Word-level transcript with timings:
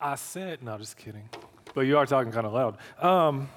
I 0.00 0.14
said, 0.16 0.62
no, 0.62 0.76
just 0.76 0.96
kidding. 0.96 1.28
But 1.74 1.82
you 1.82 1.96
are 1.96 2.04
talking 2.04 2.30
kind 2.30 2.46
of 2.46 2.52
loud. 2.52 2.76
Um, 3.02 3.48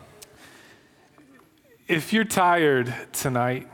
if 1.87 2.13
you're 2.13 2.23
tired 2.23 2.93
tonight, 3.11 3.67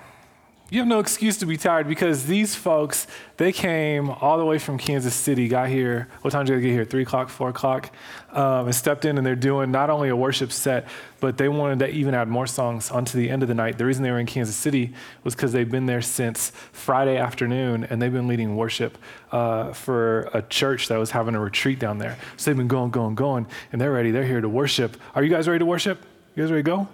you 0.71 0.79
have 0.79 0.87
no 0.87 0.99
excuse 0.99 1.37
to 1.37 1.45
be 1.45 1.57
tired 1.57 1.87
because 1.87 2.25
these 2.25 2.55
folks, 2.55 3.05
they 3.37 3.51
came 3.51 4.09
all 4.09 4.39
the 4.39 4.45
way 4.45 4.57
from 4.57 4.79
Kansas 4.79 5.13
City, 5.13 5.47
got 5.47 5.69
here. 5.69 6.07
What 6.21 6.31
time 6.31 6.45
did 6.45 6.57
they 6.57 6.61
get 6.61 6.71
here? 6.71 6.85
Three 6.85 7.03
o'clock, 7.03 7.29
four 7.29 7.49
o'clock, 7.49 7.91
um, 8.31 8.65
and 8.65 8.73
stepped 8.73 9.05
in, 9.05 9.17
and 9.19 9.25
they're 9.25 9.35
doing 9.35 9.69
not 9.69 9.91
only 9.91 10.09
a 10.09 10.15
worship 10.15 10.51
set, 10.51 10.87
but 11.19 11.37
they 11.37 11.49
wanted 11.49 11.79
to 11.79 11.89
even 11.89 12.15
add 12.15 12.27
more 12.27 12.47
songs 12.47 12.89
onto 12.89 13.15
the 13.15 13.29
end 13.29 13.43
of 13.43 13.47
the 13.47 13.53
night. 13.53 13.77
The 13.77 13.85
reason 13.85 14.01
they 14.01 14.09
were 14.09 14.19
in 14.19 14.25
Kansas 14.25 14.55
City 14.55 14.91
was 15.23 15.35
because 15.35 15.51
they've 15.51 15.69
been 15.69 15.85
there 15.85 16.01
since 16.01 16.49
Friday 16.71 17.17
afternoon, 17.17 17.83
and 17.83 18.01
they've 18.01 18.11
been 18.11 18.27
leading 18.27 18.55
worship 18.55 18.97
uh, 19.31 19.71
for 19.71 20.29
a 20.33 20.41
church 20.41 20.87
that 20.87 20.97
was 20.97 21.11
having 21.11 21.35
a 21.35 21.39
retreat 21.39 21.77
down 21.77 21.99
there. 21.99 22.17
So 22.37 22.49
they've 22.49 22.57
been 22.57 22.67
going, 22.67 22.89
going, 22.89 23.13
going, 23.13 23.45
and 23.71 23.79
they're 23.79 23.91
ready. 23.91 24.09
They're 24.09 24.25
here 24.25 24.41
to 24.41 24.49
worship. 24.49 24.97
Are 25.13 25.23
you 25.23 25.29
guys 25.29 25.47
ready 25.47 25.59
to 25.59 25.65
worship? 25.65 26.03
You 26.35 26.41
guys 26.41 26.51
ready 26.51 26.63
to 26.63 26.69
go? 26.71 26.87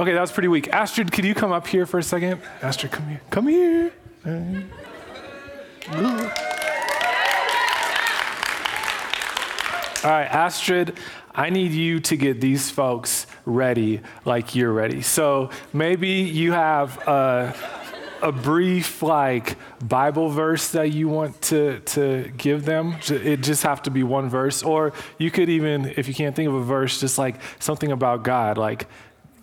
Okay, 0.00 0.14
that 0.14 0.20
was 0.22 0.32
pretty 0.32 0.48
weak. 0.48 0.68
Astrid, 0.68 1.12
could 1.12 1.26
you 1.26 1.34
come 1.34 1.52
up 1.52 1.66
here 1.66 1.84
for 1.84 1.98
a 1.98 2.02
second? 2.02 2.40
Astrid, 2.62 2.90
come 2.90 3.06
here. 3.06 3.20
Come 3.28 3.48
here. 3.48 3.92
All 10.02 10.10
right, 10.10 10.24
Astrid, 10.24 10.96
I 11.34 11.50
need 11.50 11.72
you 11.72 12.00
to 12.00 12.16
get 12.16 12.40
these 12.40 12.70
folks 12.70 13.26
ready 13.44 14.00
like 14.24 14.54
you're 14.54 14.72
ready. 14.72 15.02
So 15.02 15.50
maybe 15.74 16.08
you 16.08 16.52
have 16.52 16.96
a, 17.06 17.54
a 18.22 18.32
brief 18.32 19.02
like 19.02 19.58
Bible 19.86 20.30
verse 20.30 20.70
that 20.70 20.92
you 20.92 21.08
want 21.08 21.42
to, 21.42 21.80
to 21.80 22.32
give 22.38 22.64
them. 22.64 22.96
It 23.06 23.42
just 23.42 23.64
have 23.64 23.82
to 23.82 23.90
be 23.90 24.02
one 24.02 24.30
verse. 24.30 24.62
Or 24.62 24.94
you 25.18 25.30
could 25.30 25.50
even, 25.50 25.92
if 25.98 26.08
you 26.08 26.14
can't 26.14 26.34
think 26.34 26.48
of 26.48 26.54
a 26.54 26.64
verse, 26.64 27.00
just 27.00 27.18
like 27.18 27.36
something 27.58 27.92
about 27.92 28.22
God, 28.22 28.56
like 28.56 28.86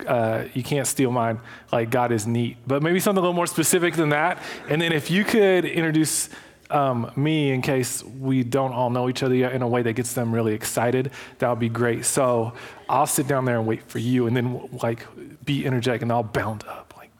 uh, 0.06 0.44
you 0.54 0.62
can't 0.62 0.86
steal 0.86 1.10
mine. 1.10 1.40
Like 1.72 1.90
God 1.90 2.12
is 2.12 2.26
neat, 2.26 2.56
but 2.66 2.82
maybe 2.82 3.00
something 3.00 3.18
a 3.18 3.22
little 3.22 3.34
more 3.34 3.46
specific 3.46 3.94
than 3.94 4.10
that. 4.10 4.42
And 4.68 4.80
then 4.80 4.92
if 4.92 5.10
you 5.10 5.24
could 5.24 5.64
introduce 5.64 6.28
um, 6.70 7.10
me 7.16 7.50
in 7.50 7.62
case 7.62 8.02
we 8.04 8.44
don't 8.44 8.72
all 8.72 8.90
know 8.90 9.08
each 9.08 9.22
other 9.22 9.34
yet 9.34 9.52
in 9.52 9.62
a 9.62 9.68
way 9.68 9.82
that 9.82 9.94
gets 9.94 10.12
them 10.12 10.34
really 10.34 10.54
excited, 10.54 11.10
that 11.38 11.48
would 11.48 11.58
be 11.58 11.68
great. 11.68 12.04
So 12.04 12.52
I'll 12.88 13.06
sit 13.06 13.26
down 13.26 13.44
there 13.44 13.58
and 13.58 13.66
wait 13.66 13.82
for 13.84 13.98
you, 13.98 14.26
and 14.26 14.36
then 14.36 14.68
like 14.82 15.06
be 15.44 15.66
energetic 15.66 16.02
and 16.02 16.12
all 16.12 16.22
bound 16.22 16.64
up. 16.66 16.94
Like, 16.96 17.10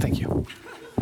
thank 0.00 0.20
you. 0.20 0.46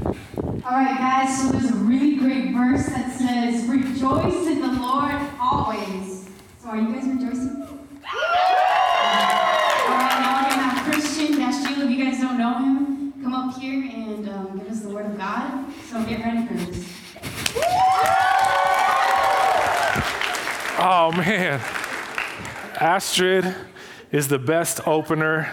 All 0.04 0.72
right, 0.72 0.96
guys. 0.98 1.40
So 1.40 1.50
there's 1.50 1.70
a 1.70 1.76
really 1.76 2.16
great 2.16 2.54
verse 2.54 2.86
that 2.86 3.12
says, 3.12 3.68
"Rejoice 3.68 4.46
in 4.46 4.60
the 4.60 4.72
Lord 4.80 5.14
always." 5.40 6.28
So 6.62 6.70
are 6.70 6.76
you 6.78 6.92
guys 6.92 7.06
rejoicing? 7.06 7.60
don't 12.36 12.38
know 12.38 12.58
him, 12.58 13.12
come 13.22 13.34
up 13.34 13.56
here 13.58 13.90
and 13.92 14.28
um, 14.28 14.58
give 14.58 14.68
us 14.68 14.80
the 14.80 14.88
word 14.88 15.06
of 15.06 15.16
God. 15.16 15.72
So 15.88 16.02
get 16.04 16.20
ready 16.20 16.46
for 16.46 16.54
this. 16.54 16.88
Oh, 20.78 21.12
man. 21.16 21.60
Astrid 22.80 23.54
is 24.10 24.28
the 24.28 24.38
best 24.38 24.86
opener, 24.86 25.48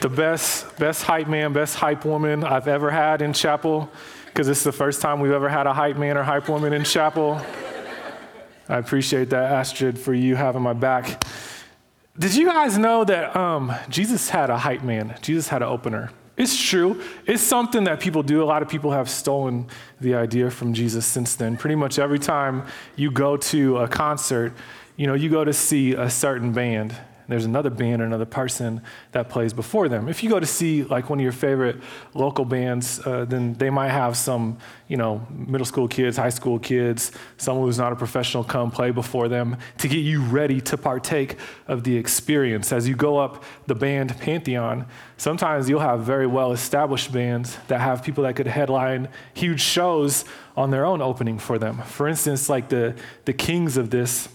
the 0.00 0.08
best, 0.08 0.76
best 0.76 1.02
hype 1.02 1.28
man, 1.28 1.52
best 1.52 1.76
hype 1.76 2.04
woman 2.04 2.44
I've 2.44 2.68
ever 2.68 2.90
had 2.90 3.22
in 3.22 3.32
chapel, 3.32 3.90
because 4.26 4.48
it's 4.48 4.64
the 4.64 4.72
first 4.72 5.00
time 5.00 5.20
we've 5.20 5.32
ever 5.32 5.48
had 5.48 5.66
a 5.66 5.72
hype 5.72 5.96
man 5.96 6.16
or 6.18 6.22
hype 6.22 6.48
woman 6.48 6.72
in 6.72 6.84
chapel. 6.84 7.40
I 8.68 8.78
appreciate 8.78 9.30
that, 9.30 9.50
Astrid, 9.50 9.98
for 9.98 10.12
you 10.12 10.36
having 10.36 10.62
my 10.62 10.74
back. 10.74 11.24
Did 12.18 12.34
you 12.34 12.46
guys 12.46 12.78
know 12.78 13.04
that 13.04 13.36
um, 13.36 13.74
Jesus 13.90 14.30
had 14.30 14.48
a 14.48 14.56
hype 14.56 14.82
man? 14.82 15.18
Jesus 15.20 15.48
had 15.48 15.60
an 15.60 15.68
opener. 15.68 16.10
It's 16.38 16.58
true. 16.58 17.02
It's 17.26 17.42
something 17.42 17.84
that 17.84 18.00
people 18.00 18.22
do. 18.22 18.42
A 18.42 18.44
lot 18.44 18.62
of 18.62 18.68
people 18.68 18.92
have 18.92 19.10
stolen 19.10 19.66
the 20.00 20.14
idea 20.14 20.50
from 20.50 20.72
Jesus 20.72 21.04
since 21.04 21.34
then. 21.36 21.58
Pretty 21.58 21.76
much 21.76 21.98
every 21.98 22.18
time 22.18 22.66
you 22.94 23.10
go 23.10 23.36
to 23.36 23.78
a 23.78 23.88
concert, 23.88 24.54
you 24.96 25.06
know, 25.06 25.14
you 25.14 25.28
go 25.28 25.44
to 25.44 25.52
see 25.52 25.92
a 25.92 26.08
certain 26.08 26.52
band, 26.52 26.94
there's 27.28 27.44
another 27.44 27.70
band 27.70 28.00
or 28.00 28.04
another 28.04 28.24
person 28.24 28.80
that 29.12 29.28
plays 29.28 29.52
before 29.52 29.88
them. 29.88 30.08
If 30.08 30.22
you 30.22 30.30
go 30.30 30.38
to 30.38 30.46
see 30.46 30.84
like 30.84 31.10
one 31.10 31.18
of 31.18 31.22
your 31.22 31.32
favorite 31.32 31.76
local 32.14 32.44
bands, 32.44 33.04
uh, 33.04 33.24
then 33.24 33.54
they 33.54 33.70
might 33.70 33.90
have 33.90 34.16
some, 34.16 34.58
you 34.86 34.96
know, 34.96 35.26
middle 35.30 35.64
school 35.64 35.88
kids, 35.88 36.16
high 36.16 36.30
school 36.30 36.58
kids, 36.58 37.12
someone 37.36 37.66
who's 37.66 37.78
not 37.78 37.92
a 37.92 37.96
professional 37.96 38.44
come 38.44 38.70
play 38.70 38.90
before 38.90 39.28
them 39.28 39.56
to 39.78 39.88
get 39.88 39.98
you 39.98 40.22
ready 40.22 40.60
to 40.60 40.76
partake 40.76 41.36
of 41.66 41.84
the 41.84 41.96
experience. 41.96 42.72
As 42.72 42.88
you 42.88 42.94
go 42.94 43.18
up 43.18 43.42
the 43.66 43.74
band 43.74 44.16
pantheon, 44.18 44.86
sometimes 45.16 45.68
you'll 45.68 45.80
have 45.80 46.00
very 46.00 46.26
well 46.26 46.52
established 46.52 47.12
bands 47.12 47.58
that 47.68 47.80
have 47.80 48.02
people 48.02 48.24
that 48.24 48.36
could 48.36 48.46
headline 48.46 49.08
huge 49.34 49.60
shows 49.60 50.24
on 50.56 50.70
their 50.70 50.84
own 50.84 51.02
opening 51.02 51.38
for 51.38 51.58
them. 51.58 51.82
For 51.82 52.08
instance, 52.08 52.48
like 52.48 52.68
the, 52.68 52.94
the 53.24 53.32
kings 53.32 53.76
of 53.76 53.90
this 53.90 54.28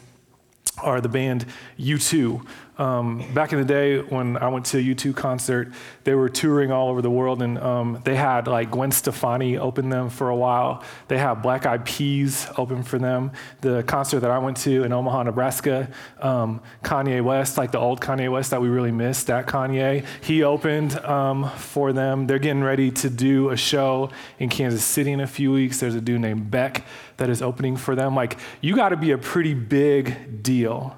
are 0.78 1.02
the 1.02 1.10
band 1.10 1.46
U2. 1.80 2.46
Um, 2.82 3.24
back 3.36 3.54
in 3.54 3.60
the 3.60 3.66
day 3.66 4.00
when 4.00 4.38
I 4.38 4.48
went 4.48 4.66
to 4.68 4.80
a 4.80 4.82
U2 4.82 5.16
concert, 5.16 5.72
they 6.04 6.16
were 6.16 6.30
touring 6.30 6.72
all 6.72 6.90
over 6.90 7.04
the 7.04 7.12
world, 7.12 7.44
and 7.44 7.60
um, 7.60 8.02
they 8.04 8.16
had 8.16 8.48
like 8.48 8.72
Gwen 8.72 8.92
Stefani 8.92 9.60
open 9.60 9.90
them 9.90 10.10
for 10.10 10.30
a 10.30 10.36
while. 10.36 10.84
They 11.08 11.20
had 11.20 11.44
Black 11.44 11.68
Eyed 11.68 11.86
Peas 11.86 12.48
open 12.58 12.82
for 12.82 12.98
them. 12.98 13.34
The 13.62 13.84
concert 13.84 14.22
that 14.22 14.32
I 14.32 14.40
went 14.40 14.58
to 14.58 14.84
in 14.84 14.92
Omaha, 14.94 15.24
Nebraska, 15.24 15.92
um, 16.22 16.60
Kanye 16.84 17.24
West, 17.24 17.56
like 17.56 17.72
the 17.72 17.78
old 17.78 18.02
Kanye 18.02 18.32
West 18.32 18.50
that 18.50 18.60
we 18.60 18.68
really 18.68 18.92
missed, 18.92 19.28
that 19.28 19.46
Kanye, 19.46 20.04
he 20.22 20.42
opened 20.42 20.98
um, 21.06 21.52
for 21.52 21.94
them. 21.94 22.26
They're 22.26 22.40
getting 22.40 22.64
ready 22.64 22.90
to 22.90 23.12
do 23.12 23.52
a 23.52 23.58
show 23.58 24.10
in 24.40 24.50
Kansas 24.50 24.84
City 24.84 25.12
in 25.12 25.20
a 25.20 25.28
few 25.28 25.52
weeks. 25.52 25.80
There's 25.80 25.94
a 25.94 26.02
dude 26.02 26.22
named 26.22 26.50
Beck 26.50 26.84
that 27.18 27.30
is 27.30 27.44
opening 27.44 27.78
for 27.78 27.96
them. 27.96 28.16
Like, 28.16 28.40
you 28.60 28.76
got 28.76 28.90
to 28.90 28.98
be 28.98 29.12
a 29.12 29.20
pretty 29.20 29.54
big 29.54 30.42
deal 30.42 30.98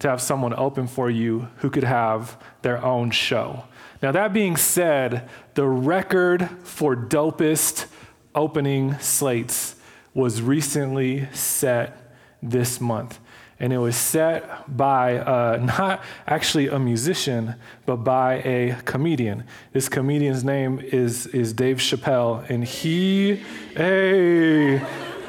to 0.00 0.08
have 0.08 0.20
someone 0.20 0.54
open 0.54 0.86
for 0.86 1.08
you 1.08 1.48
who 1.58 1.70
could 1.70 1.84
have 1.84 2.36
their 2.62 2.84
own 2.84 3.10
show. 3.10 3.64
Now, 4.02 4.12
that 4.12 4.32
being 4.32 4.56
said, 4.56 5.28
the 5.54 5.66
record 5.66 6.48
for 6.62 6.96
dopest 6.96 7.86
opening 8.34 8.98
slates 8.98 9.76
was 10.14 10.42
recently 10.42 11.28
set 11.32 12.14
this 12.42 12.80
month. 12.80 13.18
And 13.58 13.74
it 13.74 13.78
was 13.78 13.94
set 13.94 14.74
by 14.74 15.18
uh, 15.18 15.58
not 15.62 16.02
actually 16.26 16.68
a 16.68 16.78
musician, 16.78 17.56
but 17.84 17.96
by 17.96 18.36
a 18.36 18.80
comedian. 18.86 19.44
This 19.74 19.86
comedian's 19.90 20.42
name 20.42 20.80
is, 20.80 21.26
is 21.26 21.52
Dave 21.52 21.76
Chappelle. 21.76 22.48
And 22.48 22.64
he, 22.64 23.42
hey, 23.76 24.78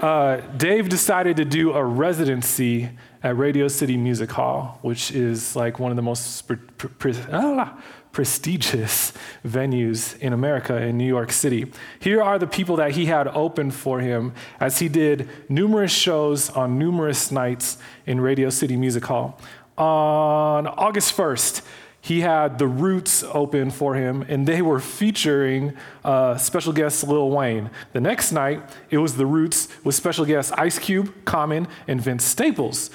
uh, 0.01 0.37
Dave 0.57 0.89
decided 0.89 1.37
to 1.37 1.45
do 1.45 1.73
a 1.73 1.83
residency 1.83 2.89
at 3.21 3.37
Radio 3.37 3.67
City 3.67 3.97
Music 3.97 4.31
Hall, 4.31 4.79
which 4.81 5.11
is 5.11 5.55
like 5.55 5.79
one 5.79 5.91
of 5.91 5.95
the 5.95 6.01
most 6.01 6.41
pre- 6.47 6.57
pre- 6.57 7.15
ah, 7.31 7.79
prestigious 8.11 9.13
venues 9.45 10.17
in 10.19 10.33
America 10.33 10.75
in 10.75 10.97
New 10.97 11.07
York 11.07 11.31
City. 11.31 11.71
Here 11.99 12.21
are 12.21 12.39
the 12.39 12.47
people 12.47 12.75
that 12.77 12.91
he 12.91 13.05
had 13.05 13.27
open 13.27 13.69
for 13.69 13.99
him 13.99 14.33
as 14.59 14.79
he 14.79 14.89
did 14.89 15.29
numerous 15.47 15.91
shows 15.91 16.49
on 16.49 16.79
numerous 16.79 17.31
nights 17.31 17.77
in 18.07 18.19
Radio 18.19 18.49
City 18.49 18.75
Music 18.75 19.05
Hall. 19.05 19.39
On 19.77 20.67
August 20.67 21.15
1st, 21.15 21.61
he 22.01 22.21
had 22.21 22.57
the 22.57 22.67
Roots 22.67 23.23
open 23.23 23.69
for 23.69 23.93
him, 23.93 24.25
and 24.27 24.47
they 24.47 24.63
were 24.63 24.79
featuring 24.79 25.73
uh, 26.03 26.35
special 26.37 26.73
guest 26.73 27.07
Lil 27.07 27.29
Wayne. 27.29 27.69
The 27.93 28.01
next 28.01 28.31
night, 28.31 28.63
it 28.89 28.97
was 28.97 29.17
the 29.17 29.27
Roots 29.27 29.67
with 29.83 29.93
special 29.93 30.25
guests 30.25 30.51
Ice 30.53 30.79
Cube, 30.79 31.13
Common, 31.25 31.67
and 31.87 32.01
Vince 32.01 32.23
Staples. 32.23 32.89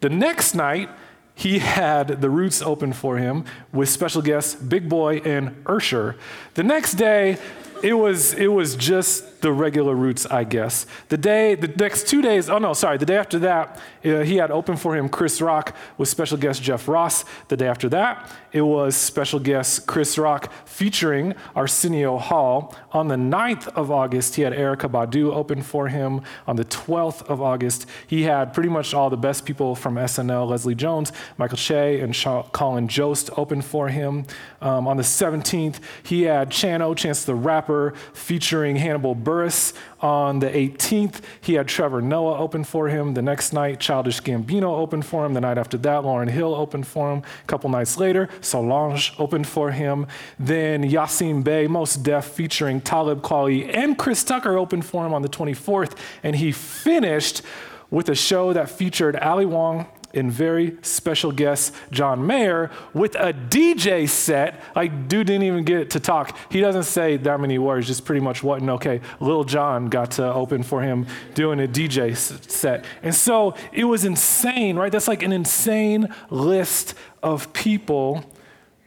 The 0.00 0.08
next 0.08 0.54
night, 0.54 0.88
he 1.34 1.58
had 1.58 2.22
the 2.22 2.30
Roots 2.30 2.62
open 2.62 2.94
for 2.94 3.18
him 3.18 3.44
with 3.72 3.90
special 3.90 4.22
guests 4.22 4.54
Big 4.54 4.88
Boi 4.88 5.18
and 5.18 5.62
Usher. 5.66 6.16
The 6.54 6.62
next 6.62 6.94
day, 6.94 7.36
it 7.82 7.92
was, 7.92 8.32
it 8.32 8.46
was 8.46 8.74
just 8.74 9.35
the 9.40 9.52
regular 9.52 9.94
Roots, 9.94 10.26
I 10.26 10.44
guess. 10.44 10.86
The 11.08 11.16
day, 11.16 11.54
the 11.54 11.68
next 11.68 12.06
two 12.06 12.22
days, 12.22 12.48
oh 12.48 12.58
no, 12.58 12.72
sorry, 12.72 12.98
the 12.98 13.06
day 13.06 13.16
after 13.16 13.38
that, 13.40 13.80
uh, 14.04 14.20
he 14.20 14.36
had 14.36 14.50
open 14.50 14.76
for 14.76 14.96
him 14.96 15.08
Chris 15.08 15.40
Rock 15.40 15.76
with 15.98 16.08
special 16.08 16.38
guest 16.38 16.62
Jeff 16.62 16.88
Ross. 16.88 17.24
The 17.48 17.56
day 17.56 17.68
after 17.68 17.88
that, 17.90 18.30
it 18.52 18.62
was 18.62 18.96
special 18.96 19.38
guest 19.38 19.86
Chris 19.86 20.16
Rock 20.16 20.52
featuring 20.64 21.34
Arsenio 21.54 22.18
Hall. 22.18 22.74
On 22.92 23.08
the 23.08 23.16
9th 23.16 23.68
of 23.68 23.90
August, 23.90 24.36
he 24.36 24.42
had 24.42 24.52
Erykah 24.52 24.90
Badu 24.90 25.32
open 25.32 25.62
for 25.62 25.88
him. 25.88 26.22
On 26.46 26.56
the 26.56 26.64
12th 26.64 27.22
of 27.28 27.42
August, 27.42 27.86
he 28.06 28.22
had 28.22 28.54
pretty 28.54 28.68
much 28.68 28.94
all 28.94 29.10
the 29.10 29.16
best 29.16 29.44
people 29.44 29.74
from 29.74 29.96
SNL 29.96 30.48
Leslie 30.48 30.74
Jones, 30.74 31.12
Michael 31.36 31.58
Che, 31.58 32.00
and 32.00 32.14
Colin 32.52 32.88
Jost 32.88 33.30
open 33.36 33.60
for 33.60 33.88
him. 33.88 34.24
Um, 34.62 34.86
on 34.88 34.96
the 34.96 35.02
17th, 35.02 35.80
he 36.02 36.22
had 36.22 36.50
Chano, 36.50 36.96
Chance 36.96 37.24
the 37.24 37.34
Rapper, 37.34 37.94
featuring 38.12 38.76
Hannibal 38.76 39.14
Buress 39.26 39.72
on 40.00 40.38
the 40.38 40.48
18th. 40.48 41.20
He 41.40 41.54
had 41.54 41.66
Trevor 41.66 42.00
Noah 42.00 42.38
open 42.38 42.62
for 42.62 42.88
him. 42.88 43.14
The 43.14 43.22
next 43.22 43.52
night, 43.52 43.80
Childish 43.80 44.20
Gambino 44.20 44.78
opened 44.78 45.04
for 45.04 45.26
him. 45.26 45.34
The 45.34 45.40
night 45.40 45.58
after 45.58 45.76
that, 45.78 46.04
Lauryn 46.04 46.30
Hill 46.30 46.54
opened 46.54 46.86
for 46.86 47.12
him. 47.12 47.22
A 47.42 47.46
couple 47.46 47.68
nights 47.68 47.98
later, 47.98 48.28
Solange 48.40 49.14
opened 49.18 49.48
for 49.48 49.72
him. 49.72 50.06
Then 50.38 50.84
Yasiin 50.88 51.42
Bey, 51.42 51.66
Mos 51.66 51.96
Def, 51.96 52.24
featuring 52.24 52.80
Talib 52.80 53.20
Kweli 53.22 53.68
and 53.74 53.98
Chris 53.98 54.22
Tucker 54.22 54.56
opened 54.56 54.86
for 54.86 55.04
him 55.04 55.12
on 55.12 55.22
the 55.22 55.28
24th. 55.28 55.98
And 56.22 56.36
he 56.36 56.52
finished 56.52 57.42
with 57.90 58.08
a 58.08 58.14
show 58.14 58.52
that 58.52 58.70
featured 58.70 59.16
Ali 59.16 59.46
Wong 59.46 59.86
and 60.16 60.32
very 60.32 60.76
special 60.82 61.32
guest 61.32 61.74
John 61.90 62.26
Mayer 62.26 62.70
with 62.94 63.14
a 63.16 63.32
DJ 63.32 64.08
set. 64.08 64.62
Like, 64.74 65.08
dude 65.08 65.26
didn't 65.26 65.44
even 65.44 65.64
get 65.64 65.90
to 65.90 66.00
talk. 66.00 66.36
He 66.50 66.60
doesn't 66.60 66.84
say 66.84 67.16
that 67.18 67.40
many 67.40 67.58
words, 67.58 67.86
just 67.86 68.04
pretty 68.04 68.20
much 68.20 68.42
what 68.42 68.60
and 68.60 68.70
okay. 68.70 69.00
Lil 69.20 69.44
Jon 69.44 69.88
got 69.88 70.12
to 70.12 70.32
open 70.32 70.62
for 70.62 70.82
him 70.82 71.06
doing 71.34 71.60
a 71.60 71.68
DJ 71.68 72.16
set. 72.16 72.84
And 73.02 73.14
so 73.14 73.54
it 73.72 73.84
was 73.84 74.04
insane, 74.04 74.76
right? 74.76 74.90
That's 74.90 75.08
like 75.08 75.22
an 75.22 75.32
insane 75.32 76.12
list 76.30 76.94
of 77.22 77.52
people 77.52 78.32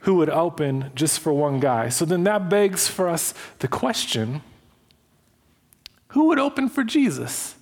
who 0.01 0.15
would 0.15 0.29
open 0.29 0.91
just 0.95 1.19
for 1.19 1.33
one 1.33 1.59
guy. 1.59 1.89
So 1.89 2.05
then 2.05 2.23
that 2.23 2.49
begs 2.49 2.87
for 2.87 3.07
us 3.07 3.33
the 3.59 3.67
question 3.67 4.41
who 6.09 6.25
would 6.27 6.39
open 6.39 6.69
for 6.69 6.83
Jesus? 6.83 7.55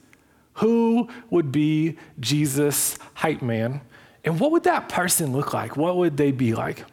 Who 0.57 1.09
would 1.29 1.51
be 1.51 1.97
Jesus' 2.19 2.97
hype 3.15 3.41
man? 3.41 3.81
And 4.23 4.39
what 4.39 4.51
would 4.51 4.63
that 4.63 4.89
person 4.89 5.31
look 5.31 5.53
like? 5.53 5.77
What 5.77 5.97
would 5.97 6.17
they 6.17 6.31
be 6.31 6.53
like? 6.53 6.83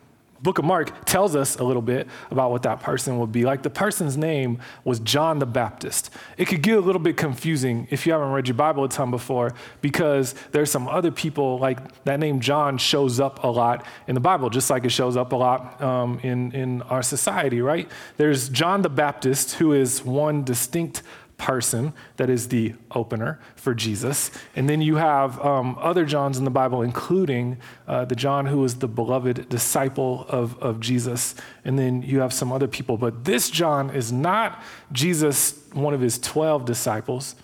Book 0.44 0.58
of 0.58 0.66
Mark 0.66 1.06
tells 1.06 1.34
us 1.34 1.56
a 1.56 1.64
little 1.64 1.80
bit 1.80 2.06
about 2.30 2.50
what 2.50 2.64
that 2.64 2.80
person 2.80 3.18
would 3.18 3.32
be 3.32 3.46
like. 3.46 3.62
The 3.62 3.70
person's 3.70 4.18
name 4.18 4.58
was 4.84 5.00
John 5.00 5.38
the 5.38 5.46
Baptist. 5.46 6.10
It 6.36 6.48
could 6.48 6.60
get 6.60 6.76
a 6.76 6.80
little 6.80 7.00
bit 7.00 7.16
confusing 7.16 7.88
if 7.90 8.06
you 8.06 8.12
haven't 8.12 8.30
read 8.30 8.46
your 8.46 8.54
Bible 8.54 8.84
a 8.84 8.88
ton 8.90 9.10
before, 9.10 9.54
because 9.80 10.34
there's 10.52 10.70
some 10.70 10.86
other 10.86 11.10
people 11.10 11.58
like 11.58 12.04
that 12.04 12.20
name 12.20 12.40
John 12.40 12.76
shows 12.76 13.20
up 13.20 13.42
a 13.42 13.46
lot 13.46 13.86
in 14.06 14.14
the 14.14 14.20
Bible, 14.20 14.50
just 14.50 14.68
like 14.68 14.84
it 14.84 14.90
shows 14.90 15.16
up 15.16 15.32
a 15.32 15.36
lot 15.36 15.80
um, 15.80 16.20
in 16.22 16.52
in 16.52 16.82
our 16.82 17.02
society, 17.02 17.62
right? 17.62 17.90
There's 18.18 18.50
John 18.50 18.82
the 18.82 18.90
Baptist, 18.90 19.54
who 19.54 19.72
is 19.72 20.04
one 20.04 20.44
distinct 20.44 21.02
person 21.44 21.92
that 22.16 22.30
is 22.30 22.48
the 22.48 22.72
opener 22.92 23.38
for 23.54 23.74
Jesus. 23.74 24.30
And 24.56 24.66
then 24.66 24.80
you 24.80 24.96
have 24.96 25.38
um, 25.44 25.76
other 25.78 26.06
Johns 26.06 26.38
in 26.38 26.44
the 26.44 26.50
Bible, 26.50 26.80
including 26.80 27.58
uh, 27.86 28.06
the 28.06 28.16
John 28.16 28.46
who 28.46 28.60
was 28.60 28.76
the 28.76 28.88
beloved 28.88 29.50
disciple 29.50 30.24
of, 30.30 30.58
of 30.62 30.80
Jesus. 30.80 31.34
And 31.62 31.78
then 31.78 32.00
you 32.00 32.20
have 32.20 32.32
some 32.32 32.50
other 32.50 32.66
people. 32.66 32.96
But 32.96 33.26
this 33.26 33.50
John 33.50 33.90
is 33.90 34.10
not 34.10 34.62
Jesus, 34.90 35.62
one 35.74 35.92
of 35.92 36.00
his 36.00 36.18
12 36.18 36.64
disciples. 36.64 37.36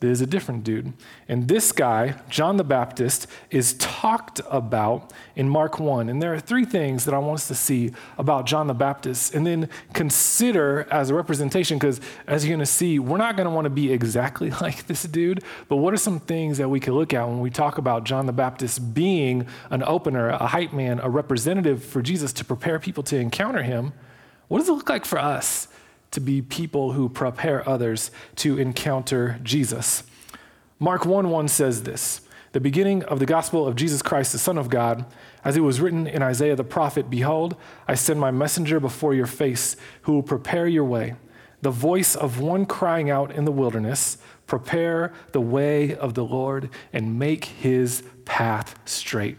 There's 0.00 0.22
a 0.22 0.26
different 0.26 0.64
dude. 0.64 0.94
And 1.28 1.46
this 1.46 1.72
guy, 1.72 2.14
John 2.30 2.56
the 2.56 2.64
Baptist, 2.64 3.26
is 3.50 3.74
talked 3.74 4.40
about 4.50 5.12
in 5.36 5.46
Mark 5.46 5.78
1. 5.78 6.08
And 6.08 6.22
there 6.22 6.32
are 6.32 6.40
three 6.40 6.64
things 6.64 7.04
that 7.04 7.12
I 7.12 7.18
want 7.18 7.40
us 7.40 7.48
to 7.48 7.54
see 7.54 7.92
about 8.16 8.46
John 8.46 8.66
the 8.66 8.72
Baptist 8.72 9.34
and 9.34 9.46
then 9.46 9.68
consider 9.92 10.88
as 10.90 11.10
a 11.10 11.14
representation, 11.14 11.76
because 11.76 12.00
as 12.26 12.46
you're 12.46 12.56
going 12.56 12.64
to 12.64 12.66
see, 12.66 12.98
we're 12.98 13.18
not 13.18 13.36
going 13.36 13.44
to 13.46 13.54
want 13.54 13.66
to 13.66 13.70
be 13.70 13.92
exactly 13.92 14.50
like 14.62 14.86
this 14.86 15.02
dude, 15.02 15.44
but 15.68 15.76
what 15.76 15.92
are 15.92 15.98
some 15.98 16.18
things 16.18 16.56
that 16.56 16.70
we 16.70 16.80
can 16.80 16.94
look 16.94 17.12
at 17.12 17.28
when 17.28 17.40
we 17.40 17.50
talk 17.50 17.76
about 17.76 18.04
John 18.04 18.24
the 18.24 18.32
Baptist 18.32 18.94
being 18.94 19.46
an 19.68 19.82
opener, 19.82 20.30
a 20.30 20.46
hype 20.46 20.72
man, 20.72 20.98
a 21.00 21.10
representative 21.10 21.84
for 21.84 22.00
Jesus 22.00 22.32
to 22.34 22.44
prepare 22.44 22.78
people 22.78 23.02
to 23.02 23.16
encounter 23.18 23.62
him? 23.62 23.92
What 24.48 24.60
does 24.60 24.68
it 24.70 24.72
look 24.72 24.88
like 24.88 25.04
for 25.04 25.18
us? 25.18 25.68
To 26.10 26.20
be 26.20 26.42
people 26.42 26.92
who 26.92 27.08
prepare 27.08 27.68
others 27.68 28.10
to 28.36 28.58
encounter 28.58 29.38
Jesus. 29.42 30.02
Mark 30.78 31.04
1 31.04 31.30
1 31.30 31.48
says 31.48 31.82
this 31.82 32.22
The 32.52 32.60
beginning 32.60 33.04
of 33.04 33.18
the 33.18 33.26
gospel 33.26 33.66
of 33.66 33.76
Jesus 33.76 34.02
Christ, 34.02 34.32
the 34.32 34.38
Son 34.38 34.58
of 34.58 34.70
God, 34.70 35.04
as 35.44 35.56
it 35.56 35.60
was 35.60 35.80
written 35.80 36.06
in 36.06 36.22
Isaiah 36.22 36.56
the 36.56 36.64
prophet 36.64 37.10
Behold, 37.10 37.56
I 37.86 37.94
send 37.94 38.18
my 38.18 38.30
messenger 38.30 38.80
before 38.80 39.14
your 39.14 39.26
face, 39.26 39.76
who 40.02 40.12
will 40.14 40.22
prepare 40.22 40.66
your 40.66 40.84
way. 40.84 41.14
The 41.62 41.70
voice 41.70 42.16
of 42.16 42.40
one 42.40 42.64
crying 42.64 43.10
out 43.10 43.30
in 43.32 43.44
the 43.44 43.52
wilderness, 43.52 44.18
Prepare 44.46 45.12
the 45.32 45.40
way 45.40 45.94
of 45.94 46.14
the 46.14 46.24
Lord 46.24 46.70
and 46.92 47.18
make 47.18 47.44
his 47.44 48.02
path 48.24 48.76
straight. 48.84 49.38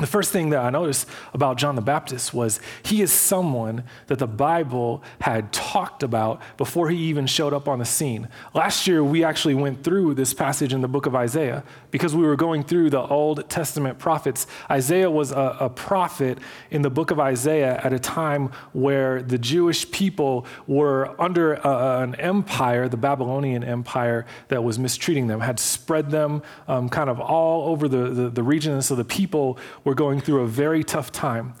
The 0.00 0.06
first 0.06 0.32
thing 0.32 0.48
that 0.50 0.60
I 0.60 0.70
noticed 0.70 1.06
about 1.34 1.58
John 1.58 1.76
the 1.76 1.82
Baptist 1.82 2.32
was 2.32 2.58
he 2.82 3.02
is 3.02 3.12
someone 3.12 3.84
that 4.06 4.18
the 4.18 4.26
Bible 4.26 5.02
had 5.20 5.52
talked 5.52 6.02
about 6.02 6.40
before 6.56 6.88
he 6.88 6.96
even 6.96 7.26
showed 7.26 7.52
up 7.52 7.68
on 7.68 7.78
the 7.78 7.84
scene. 7.84 8.26
Last 8.54 8.86
year, 8.86 9.04
we 9.04 9.22
actually 9.24 9.54
went 9.54 9.84
through 9.84 10.14
this 10.14 10.32
passage 10.32 10.72
in 10.72 10.80
the 10.80 10.88
book 10.88 11.04
of 11.04 11.14
Isaiah 11.14 11.62
because 11.90 12.16
we 12.16 12.22
were 12.22 12.36
going 12.36 12.64
through 12.64 12.88
the 12.88 13.02
Old 13.02 13.48
Testament 13.50 13.98
prophets. 13.98 14.46
Isaiah 14.70 15.10
was 15.10 15.32
a, 15.32 15.56
a 15.60 15.68
prophet 15.68 16.38
in 16.70 16.80
the 16.80 16.90
book 16.90 17.10
of 17.10 17.20
Isaiah 17.20 17.78
at 17.84 17.92
a 17.92 17.98
time 17.98 18.52
where 18.72 19.22
the 19.22 19.36
Jewish 19.38 19.90
people 19.90 20.46
were 20.66 21.14
under 21.20 21.54
a, 21.54 22.02
an 22.02 22.14
empire, 22.14 22.88
the 22.88 22.96
Babylonian 22.96 23.62
Empire, 23.62 24.24
that 24.48 24.64
was 24.64 24.78
mistreating 24.78 25.26
them, 25.26 25.40
had 25.40 25.60
spread 25.60 26.10
them 26.10 26.42
um, 26.68 26.88
kind 26.88 27.10
of 27.10 27.20
all 27.20 27.68
over 27.68 27.86
the, 27.86 28.08
the, 28.08 28.30
the 28.30 28.42
region. 28.42 28.72
And 28.72 28.84
so 28.84 28.94
the 28.94 29.04
people 29.04 29.58
were 29.84 29.89
were 29.90 29.94
going 29.96 30.20
through 30.20 30.40
a 30.42 30.46
very 30.46 30.84
tough 30.84 31.10
time. 31.10 31.52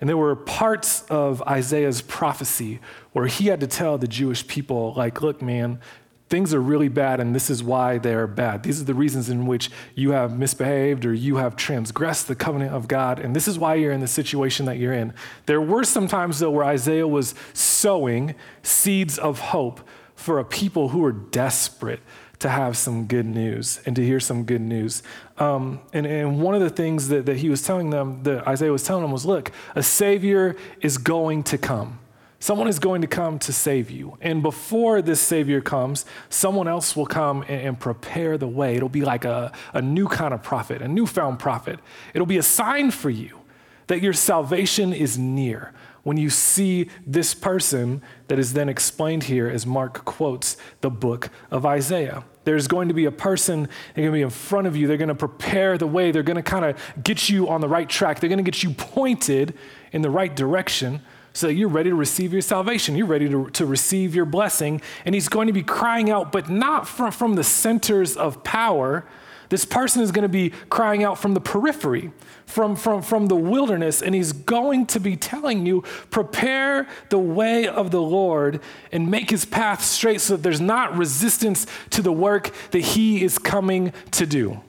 And 0.00 0.08
there 0.08 0.16
were 0.16 0.36
parts 0.36 1.02
of 1.10 1.42
Isaiah's 1.42 2.00
prophecy 2.00 2.78
where 3.12 3.26
he 3.26 3.48
had 3.48 3.58
to 3.58 3.66
tell 3.66 3.98
the 3.98 4.06
Jewish 4.06 4.46
people, 4.46 4.94
like, 4.96 5.20
look, 5.20 5.42
man, 5.42 5.80
things 6.28 6.54
are 6.54 6.60
really 6.60 6.86
bad, 6.86 7.18
and 7.18 7.34
this 7.34 7.50
is 7.50 7.64
why 7.64 7.98
they 7.98 8.14
are 8.14 8.28
bad. 8.28 8.62
These 8.62 8.80
are 8.80 8.84
the 8.84 8.94
reasons 8.94 9.28
in 9.28 9.46
which 9.46 9.68
you 9.96 10.12
have 10.12 10.38
misbehaved 10.38 11.04
or 11.04 11.12
you 11.12 11.38
have 11.38 11.56
transgressed 11.56 12.28
the 12.28 12.36
covenant 12.36 12.72
of 12.72 12.86
God, 12.86 13.18
and 13.18 13.34
this 13.34 13.48
is 13.48 13.58
why 13.58 13.74
you're 13.74 13.92
in 13.92 14.00
the 14.00 14.06
situation 14.06 14.66
that 14.66 14.78
you're 14.78 14.92
in. 14.92 15.12
There 15.46 15.60
were 15.60 15.82
some 15.82 16.06
times, 16.06 16.38
though, 16.38 16.52
where 16.52 16.64
Isaiah 16.64 17.08
was 17.08 17.34
sowing 17.52 18.36
seeds 18.62 19.18
of 19.18 19.40
hope 19.40 19.80
for 20.14 20.38
a 20.38 20.44
people 20.44 20.90
who 20.90 21.00
were 21.00 21.12
desperate 21.12 22.00
to 22.38 22.48
have 22.48 22.76
some 22.76 23.06
good 23.06 23.26
news 23.26 23.80
and 23.86 23.96
to 23.96 24.04
hear 24.04 24.20
some 24.20 24.44
good 24.44 24.60
news. 24.60 25.02
Um, 25.38 25.80
and, 25.92 26.06
and 26.06 26.40
one 26.40 26.54
of 26.54 26.60
the 26.60 26.70
things 26.70 27.08
that, 27.08 27.26
that 27.26 27.38
he 27.38 27.48
was 27.48 27.62
telling 27.62 27.90
them, 27.90 28.22
that 28.24 28.46
Isaiah 28.46 28.72
was 28.72 28.82
telling 28.82 29.02
them, 29.02 29.12
was 29.12 29.24
look, 29.24 29.50
a 29.74 29.82
Savior 29.82 30.56
is 30.80 30.98
going 30.98 31.42
to 31.44 31.58
come. 31.58 31.98
Someone 32.38 32.68
is 32.68 32.78
going 32.78 33.00
to 33.00 33.06
come 33.06 33.38
to 33.40 33.52
save 33.52 33.90
you. 33.90 34.18
And 34.20 34.42
before 34.42 35.00
this 35.00 35.20
Savior 35.20 35.60
comes, 35.60 36.04
someone 36.28 36.68
else 36.68 36.94
will 36.94 37.06
come 37.06 37.42
and, 37.42 37.68
and, 37.68 37.80
prepare 37.80 38.36
the 38.36 38.46
way. 38.46 38.76
It'll 38.76 38.90
be 38.90 39.04
like 39.04 39.24
a, 39.24 39.52
a 39.72 39.80
new 39.80 40.06
kind 40.06 40.34
of 40.34 40.42
prophet, 40.42 40.82
a 40.82 40.88
newfound 40.88 41.38
prophet. 41.38 41.80
It'll 42.12 42.26
be 42.26 42.36
a 42.36 42.42
sign 42.42 42.90
for 42.90 43.08
you 43.08 43.40
that 43.86 44.02
your 44.02 44.12
salvation 44.12 44.92
is 44.92 45.16
near 45.16 45.72
when 46.06 46.16
you 46.16 46.30
see 46.30 46.88
this 47.04 47.34
person 47.34 48.00
that 48.28 48.38
is 48.38 48.52
then 48.52 48.68
explained 48.68 49.24
here 49.24 49.48
as 49.48 49.66
Mark 49.66 50.04
quotes 50.04 50.56
the 50.80 50.88
book 50.88 51.30
of 51.50 51.66
Isaiah. 51.66 52.22
There's 52.44 52.68
going 52.68 52.86
to 52.86 52.94
be 52.94 53.06
a 53.06 53.10
person, 53.10 53.62
they're 53.92 54.04
going 54.04 54.12
to 54.12 54.18
be 54.18 54.22
in 54.22 54.30
front 54.30 54.68
of 54.68 54.76
you. 54.76 54.86
They're 54.86 54.98
going 54.98 55.08
to 55.08 55.16
prepare 55.16 55.76
the 55.76 55.88
way. 55.88 56.12
They're 56.12 56.22
going 56.22 56.36
to 56.36 56.44
kind 56.44 56.64
of 56.64 56.80
get 57.02 57.28
you 57.28 57.48
on 57.48 57.60
the 57.60 57.66
right 57.66 57.88
track. 57.88 58.20
They're 58.20 58.28
going 58.28 58.38
to 58.38 58.48
get 58.48 58.62
you 58.62 58.70
pointed 58.70 59.54
in 59.90 60.02
the 60.02 60.08
right 60.08 60.32
direction 60.36 61.02
so 61.32 61.48
that 61.48 61.54
you're 61.54 61.68
ready 61.68 61.90
to 61.90 61.96
receive 61.96 62.32
your 62.32 62.40
salvation. 62.40 62.94
You're 62.94 63.08
ready 63.08 63.28
to, 63.28 63.50
to 63.50 63.66
receive 63.66 64.14
your 64.14 64.26
blessing. 64.26 64.82
And 65.04 65.12
he's 65.12 65.28
going 65.28 65.48
to 65.48 65.52
be 65.52 65.64
crying 65.64 66.08
out, 66.08 66.30
but 66.30 66.48
not 66.48 66.86
from, 66.86 67.10
from 67.10 67.34
the 67.34 67.42
centers 67.42 68.16
of 68.16 68.44
power 68.44 69.04
this 69.48 69.64
person 69.64 70.02
is 70.02 70.12
going 70.12 70.22
to 70.22 70.28
be 70.28 70.50
crying 70.68 71.04
out 71.04 71.18
from 71.18 71.34
the 71.34 71.40
periphery, 71.40 72.12
from, 72.46 72.76
from, 72.76 73.02
from 73.02 73.26
the 73.26 73.36
wilderness, 73.36 74.02
and 74.02 74.14
he's 74.14 74.32
going 74.32 74.86
to 74.86 75.00
be 75.00 75.16
telling 75.16 75.66
you, 75.66 75.82
prepare 76.10 76.86
the 77.10 77.18
way 77.18 77.66
of 77.66 77.90
the 77.90 78.00
Lord 78.00 78.60
and 78.92 79.10
make 79.10 79.30
his 79.30 79.44
path 79.44 79.82
straight 79.82 80.20
so 80.20 80.36
that 80.36 80.42
there's 80.42 80.60
not 80.60 80.96
resistance 80.96 81.66
to 81.90 82.02
the 82.02 82.12
work 82.12 82.52
that 82.70 82.80
he 82.80 83.22
is 83.22 83.38
coming 83.38 83.92
to 84.12 84.26
do. 84.26 84.60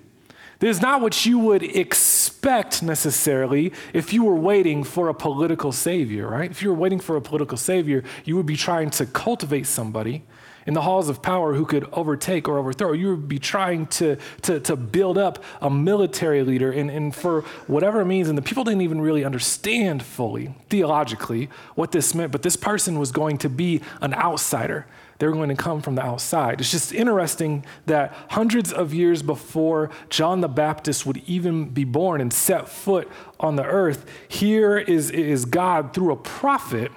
This 0.60 0.78
is 0.78 0.82
not 0.82 1.02
what 1.02 1.26
you 1.26 1.38
would 1.38 1.62
expect 1.62 2.82
necessarily 2.82 3.72
if 3.94 4.12
you 4.12 4.24
were 4.24 4.36
waiting 4.36 4.84
for 4.84 5.08
a 5.08 5.14
political 5.14 5.72
savior, 5.72 6.28
right? 6.28 6.50
If 6.50 6.64
you 6.64 6.70
were 6.70 6.76
waiting 6.76 7.00
for 7.00 7.16
a 7.16 7.22
political 7.22 7.58
savior, 7.58 8.04
you 8.26 8.36
would 8.36 8.48
be 8.48 8.58
trying 8.58 8.90
to 8.92 9.06
cultivate 9.06 9.68
somebody 9.68 10.24
in 10.66 10.74
the 10.74 10.82
halls 10.82 11.10
of 11.10 11.22
power 11.22 11.54
who 11.54 11.66
could 11.66 11.88
overtake 11.94 12.48
or 12.48 12.58
overthrow. 12.58 12.92
You 12.92 13.12
would 13.12 13.28
be 13.28 13.40
trying 13.40 13.88
to, 13.88 14.18
to, 14.42 14.60
to 14.60 14.76
build 14.76 15.18
up 15.18 15.44
a 15.62 15.70
military 15.70 16.44
leader, 16.44 16.72
and, 16.72 16.92
and 16.92 17.16
for 17.16 17.42
whatever 17.68 18.02
it 18.02 18.06
means, 18.06 18.28
and 18.28 18.38
the 18.38 18.42
people 18.42 18.64
didn't 18.64 18.82
even 18.82 19.00
really 19.00 19.24
understand 19.24 20.04
fully, 20.04 20.54
theologically, 20.70 21.50
what 21.76 21.92
this 21.92 22.14
meant, 22.14 22.32
but 22.32 22.42
this 22.42 22.58
person 22.58 23.00
was 23.00 23.12
going 23.12 23.38
to 23.40 23.50
be 23.50 23.82
an 24.02 24.14
outsider. 24.14 24.86
They 25.20 25.28
were 25.28 25.34
going 25.34 25.50
to 25.50 25.56
come 25.56 25.82
from 25.82 25.96
the 25.96 26.04
outside. 26.04 26.62
It's 26.62 26.72
just 26.72 26.94
interesting 26.94 27.66
that 27.88 28.14
hundreds 28.30 28.72
of 28.72 28.94
years 28.94 29.24
before 29.24 29.90
John 30.10 30.42
the 30.42 30.48
Baptist 30.48 31.06
would 31.06 31.18
even 31.26 31.70
be 31.70 31.84
born 31.84 32.22
and 32.22 32.32
set 32.32 32.70
foot 32.70 33.10
on 33.40 33.56
the 33.56 33.66
earth, 33.66 34.06
here 34.28 34.78
is, 34.78 35.10
is 35.10 35.46
God 35.46 35.94
through 35.94 36.12
a 36.12 36.18
prophet 36.18 36.92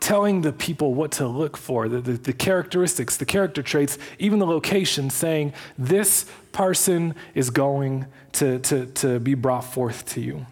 telling 0.00 0.42
the 0.42 0.52
people 0.52 0.92
what 0.92 1.12
to 1.12 1.26
look 1.26 1.56
for, 1.56 1.88
the, 1.88 2.00
the, 2.00 2.12
the 2.12 2.32
characteristics, 2.32 3.16
the 3.16 3.24
character 3.24 3.62
traits, 3.62 3.96
even 4.18 4.38
the 4.38 4.46
location, 4.46 5.08
saying, 5.08 5.52
This 5.78 6.26
person 6.52 7.14
is 7.34 7.48
going 7.48 8.06
to, 8.32 8.58
to, 8.58 8.86
to 8.86 9.18
be 9.18 9.34
brought 9.34 9.64
forth 9.64 10.04
to 10.10 10.20
you. 10.20 10.46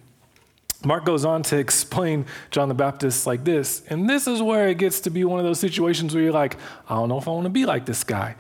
Mark 0.85 1.05
goes 1.05 1.25
on 1.25 1.43
to 1.45 1.57
explain 1.57 2.27
John 2.51 2.69
the 2.69 2.75
Baptist 2.75 3.27
like 3.27 3.45
this, 3.45 3.83
and 3.89 4.09
this 4.09 4.27
is 4.27 4.43
where 4.43 4.69
it 4.69 4.79
gets 4.79 5.01
to 5.01 5.11
be 5.11 5.25
one 5.25 5.39
of 5.39 5.45
those 5.45 5.61
situations 5.61 6.15
where 6.15 6.25
you're 6.25 6.33
like, 6.33 6.57
I 6.89 6.97
don't 6.97 7.09
know 7.09 7.19
if 7.19 7.29
I 7.29 7.31
want 7.31 7.45
to 7.45 7.51
be 7.51 7.67
like 7.67 7.87
this 7.87 8.05
guy. 8.05 8.35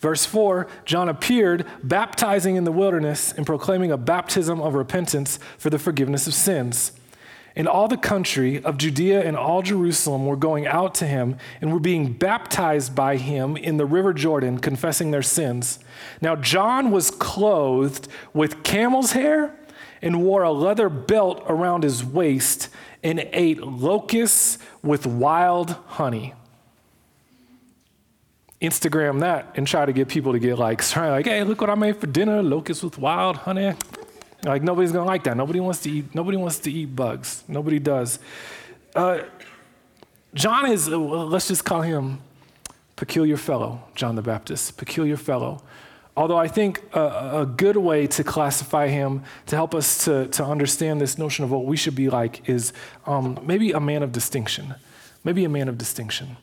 Verse 0.00 0.26
4 0.26 0.66
John 0.84 1.08
appeared, 1.08 1.66
baptizing 1.82 2.56
in 2.56 2.64
the 2.64 2.72
wilderness 2.72 3.32
and 3.32 3.46
proclaiming 3.46 3.90
a 3.90 3.96
baptism 3.96 4.60
of 4.60 4.74
repentance 4.74 5.38
for 5.56 5.70
the 5.70 5.78
forgiveness 5.78 6.26
of 6.26 6.34
sins. 6.34 6.92
And 7.56 7.68
all 7.68 7.86
the 7.86 7.96
country 7.96 8.62
of 8.64 8.78
Judea 8.78 9.22
and 9.22 9.36
all 9.36 9.62
Jerusalem 9.62 10.26
were 10.26 10.36
going 10.36 10.66
out 10.66 10.94
to 10.96 11.06
him 11.06 11.36
and 11.60 11.72
were 11.72 11.78
being 11.78 12.12
baptized 12.12 12.96
by 12.96 13.16
him 13.16 13.56
in 13.56 13.76
the 13.76 13.86
river 13.86 14.12
Jordan, 14.12 14.58
confessing 14.58 15.12
their 15.12 15.22
sins. 15.22 15.78
Now, 16.20 16.34
John 16.34 16.90
was 16.90 17.12
clothed 17.12 18.08
with 18.32 18.64
camel's 18.64 19.12
hair 19.12 19.56
and 20.04 20.22
wore 20.22 20.42
a 20.42 20.52
leather 20.52 20.90
belt 20.90 21.42
around 21.48 21.82
his 21.82 22.04
waist 22.04 22.68
and 23.02 23.26
ate 23.32 23.60
locusts 23.60 24.58
with 24.82 25.06
wild 25.06 25.70
honey. 25.86 26.34
Instagram 28.60 29.20
that 29.20 29.52
and 29.56 29.66
try 29.66 29.86
to 29.86 29.92
get 29.92 30.08
people 30.08 30.32
to 30.32 30.38
get 30.38 30.58
likes. 30.58 30.94
Right? 30.94 31.10
Like, 31.10 31.24
hey, 31.24 31.42
look 31.42 31.60
what 31.60 31.70
I 31.70 31.74
made 31.74 31.96
for 31.96 32.06
dinner: 32.06 32.42
locusts 32.42 32.84
with 32.84 32.98
wild 32.98 33.36
honey. 33.38 33.74
Like 34.44 34.62
nobody's 34.62 34.92
gonna 34.92 35.06
like 35.06 35.24
that. 35.24 35.38
Nobody 35.38 35.58
wants 35.58 35.80
to 35.80 35.90
eat. 35.90 36.14
Nobody 36.14 36.36
wants 36.36 36.58
to 36.60 36.70
eat 36.70 36.94
bugs. 36.94 37.42
Nobody 37.48 37.78
does. 37.78 38.18
Uh, 38.94 39.20
John 40.34 40.70
is. 40.70 40.86
Uh, 40.86 40.98
let's 40.98 41.48
just 41.48 41.64
call 41.64 41.80
him 41.80 42.20
peculiar 42.96 43.38
fellow. 43.38 43.82
John 43.94 44.16
the 44.16 44.22
Baptist, 44.22 44.76
peculiar 44.76 45.16
fellow. 45.16 45.62
Although 46.16 46.36
I 46.36 46.46
think 46.46 46.82
a, 46.92 47.40
a, 47.40 47.46
good 47.46 47.76
way 47.76 48.06
to 48.06 48.22
classify 48.22 48.86
him 48.86 49.24
to 49.46 49.56
help 49.56 49.74
us 49.74 50.04
to, 50.04 50.28
to 50.28 50.44
understand 50.44 51.00
this 51.00 51.18
notion 51.18 51.44
of 51.44 51.50
what 51.50 51.64
we 51.64 51.76
should 51.76 51.96
be 51.96 52.08
like 52.08 52.48
is 52.48 52.72
um, 53.04 53.38
maybe 53.42 53.72
a 53.72 53.80
man 53.80 54.04
of 54.04 54.12
distinction. 54.12 54.76
Maybe 55.24 55.44
a 55.44 55.48
man 55.48 55.68
of 55.68 55.76
distinction. 55.76 56.36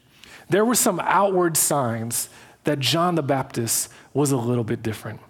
There 0.49 0.65
were 0.65 0.75
some 0.75 0.99
outward 0.99 1.55
signs 1.55 2.27
that 2.65 2.79
John 2.79 3.15
the 3.15 3.23
Baptist 3.23 3.89
was 4.13 4.31
a 4.31 4.37
little 4.37 4.65
bit 4.65 4.83
different. 4.83 5.21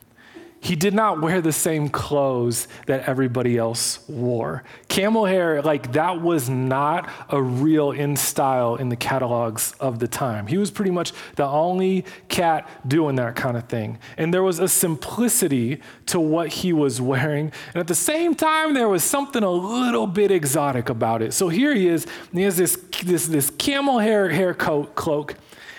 He 0.63 0.75
did 0.75 0.93
not 0.93 1.21
wear 1.21 1.41
the 1.41 1.51
same 1.51 1.89
clothes 1.89 2.67
that 2.85 3.09
everybody 3.09 3.57
else 3.57 4.07
wore. 4.07 4.63
Camel 4.89 5.25
hair, 5.25 5.59
like 5.63 5.93
that 5.93 6.21
was 6.21 6.49
not 6.49 7.09
a 7.29 7.41
real 7.41 7.89
in 7.89 8.15
style 8.15 8.75
in 8.75 8.89
the 8.89 8.95
catalogs 8.95 9.73
of 9.79 9.97
the 9.97 10.07
time. 10.07 10.45
He 10.45 10.59
was 10.59 10.69
pretty 10.69 10.91
much 10.91 11.13
the 11.35 11.47
only 11.47 12.05
cat 12.29 12.69
doing 12.87 13.15
that 13.15 13.35
kind 13.35 13.57
of 13.57 13.63
thing. 13.69 13.97
And 14.17 14.31
there 14.31 14.43
was 14.43 14.59
a 14.59 14.67
simplicity 14.67 15.81
to 16.05 16.19
what 16.19 16.49
he 16.49 16.73
was 16.73 17.01
wearing. 17.01 17.51
And 17.73 17.77
at 17.77 17.87
the 17.87 17.95
same 17.95 18.35
time, 18.35 18.75
there 18.75 18.87
was 18.87 19.03
something 19.03 19.41
a 19.41 19.49
little 19.49 20.05
bit 20.05 20.29
exotic 20.29 20.89
about 20.89 21.23
it. 21.23 21.33
So 21.33 21.49
here 21.49 21.73
he 21.73 21.87
is, 21.87 22.05
he 22.31 22.43
has 22.43 22.57
this, 22.57 22.75
this, 23.03 23.25
this 23.25 23.49
camel 23.49 23.97
hair 23.97 24.29
hair 24.29 24.53
coat, 24.53 24.93
cloak, 24.93 25.33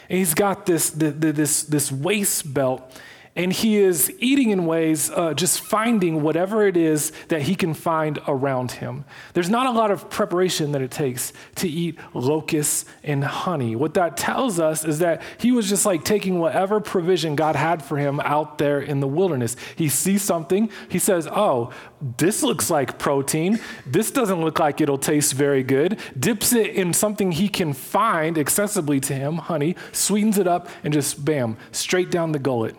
and 0.08 0.18
he's 0.18 0.34
got 0.34 0.66
this, 0.66 0.90
this, 0.90 1.62
this 1.62 1.92
waist 1.92 2.52
belt 2.52 3.00
and 3.34 3.50
he 3.50 3.78
is 3.78 4.12
eating 4.18 4.50
in 4.50 4.66
ways, 4.66 5.10
uh, 5.10 5.32
just 5.32 5.60
finding 5.60 6.22
whatever 6.22 6.66
it 6.66 6.76
is 6.76 7.12
that 7.28 7.42
he 7.42 7.54
can 7.54 7.72
find 7.72 8.18
around 8.28 8.72
him. 8.72 9.06
There's 9.32 9.48
not 9.48 9.66
a 9.66 9.70
lot 9.70 9.90
of 9.90 10.10
preparation 10.10 10.72
that 10.72 10.82
it 10.82 10.90
takes 10.90 11.32
to 11.56 11.68
eat 11.68 11.98
locusts 12.12 12.84
and 13.02 13.24
honey. 13.24 13.74
What 13.74 13.94
that 13.94 14.18
tells 14.18 14.60
us 14.60 14.84
is 14.84 14.98
that 14.98 15.22
he 15.38 15.50
was 15.50 15.66
just 15.66 15.86
like 15.86 16.04
taking 16.04 16.40
whatever 16.40 16.78
provision 16.78 17.34
God 17.34 17.56
had 17.56 17.82
for 17.82 17.96
him 17.96 18.20
out 18.20 18.58
there 18.58 18.80
in 18.80 19.00
the 19.00 19.08
wilderness. 19.08 19.56
He 19.76 19.88
sees 19.88 20.20
something, 20.20 20.70
he 20.90 20.98
says, 20.98 21.26
Oh, 21.26 21.72
this 22.18 22.42
looks 22.42 22.68
like 22.68 22.98
protein. 22.98 23.60
This 23.86 24.10
doesn't 24.10 24.42
look 24.42 24.58
like 24.58 24.82
it'll 24.82 24.98
taste 24.98 25.32
very 25.32 25.62
good. 25.62 25.98
Dips 26.18 26.52
it 26.52 26.74
in 26.74 26.92
something 26.92 27.32
he 27.32 27.48
can 27.48 27.72
find 27.72 28.36
accessibly 28.36 29.00
to 29.02 29.14
him, 29.14 29.36
honey, 29.36 29.74
sweetens 29.92 30.36
it 30.36 30.46
up, 30.46 30.68
and 30.84 30.92
just 30.92 31.24
bam, 31.24 31.56
straight 31.70 32.10
down 32.10 32.32
the 32.32 32.38
gullet. 32.38 32.76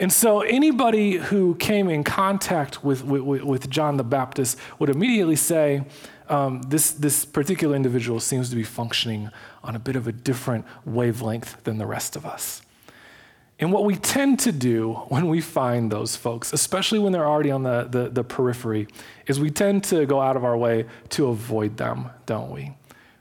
And 0.00 0.10
so 0.10 0.40
anybody 0.40 1.18
who 1.18 1.54
came 1.56 1.90
in 1.90 2.04
contact 2.04 2.82
with, 2.82 3.04
with, 3.04 3.42
with 3.42 3.68
John 3.68 3.98
the 3.98 4.02
Baptist 4.02 4.56
would 4.78 4.88
immediately 4.88 5.36
say, 5.36 5.84
um, 6.30 6.62
this, 6.62 6.92
this 6.92 7.26
particular 7.26 7.76
individual 7.76 8.18
seems 8.18 8.48
to 8.48 8.56
be 8.56 8.62
functioning 8.62 9.30
on 9.62 9.76
a 9.76 9.78
bit 9.78 9.96
of 9.96 10.06
a 10.06 10.12
different 10.12 10.64
wavelength 10.86 11.62
than 11.64 11.76
the 11.76 11.84
rest 11.84 12.16
of 12.16 12.24
us. 12.24 12.62
And 13.58 13.72
what 13.72 13.84
we 13.84 13.94
tend 13.94 14.38
to 14.40 14.52
do 14.52 14.94
when 15.08 15.28
we 15.28 15.42
find 15.42 15.92
those 15.92 16.16
folks, 16.16 16.54
especially 16.54 16.98
when 16.98 17.12
they're 17.12 17.28
already 17.28 17.50
on 17.50 17.62
the, 17.62 17.86
the, 17.90 18.08
the 18.08 18.24
periphery, 18.24 18.88
is 19.26 19.38
we 19.38 19.50
tend 19.50 19.84
to 19.84 20.06
go 20.06 20.18
out 20.18 20.34
of 20.34 20.44
our 20.44 20.56
way 20.56 20.86
to 21.10 21.26
avoid 21.26 21.76
them, 21.76 22.08
don't 22.24 22.50
we? 22.50 22.74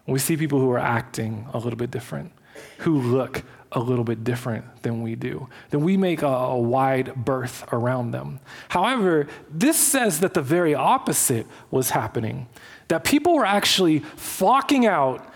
we 0.08 0.18
see 0.18 0.38
people 0.38 0.60
who 0.60 0.72
are 0.72 0.80
acting 0.80 1.46
a 1.54 1.58
little 1.60 1.78
bit 1.78 1.92
different, 1.92 2.32
who 2.80 3.00
look 3.00 3.44
a 3.72 3.80
little 3.80 4.04
bit 4.04 4.24
different 4.24 4.82
than 4.82 5.04
we 5.04 5.16
do, 5.16 5.48
then 5.70 5.82
we 5.82 5.96
make 5.96 6.22
a, 6.22 6.28
a, 6.28 6.58
wide 6.58 7.14
berth 7.16 7.72
around 7.72 8.12
them. 8.12 8.40
However, 8.70 9.28
this 9.50 9.78
says 9.78 10.22
that 10.22 10.34
the 10.34 10.42
very 10.42 10.74
opposite 10.74 11.46
was 11.70 11.92
happening, 11.92 12.48
that 12.88 13.04
people 13.04 13.36
were 13.36 13.46
actually 13.46 14.00
flocking 14.00 14.88
out 14.88 15.32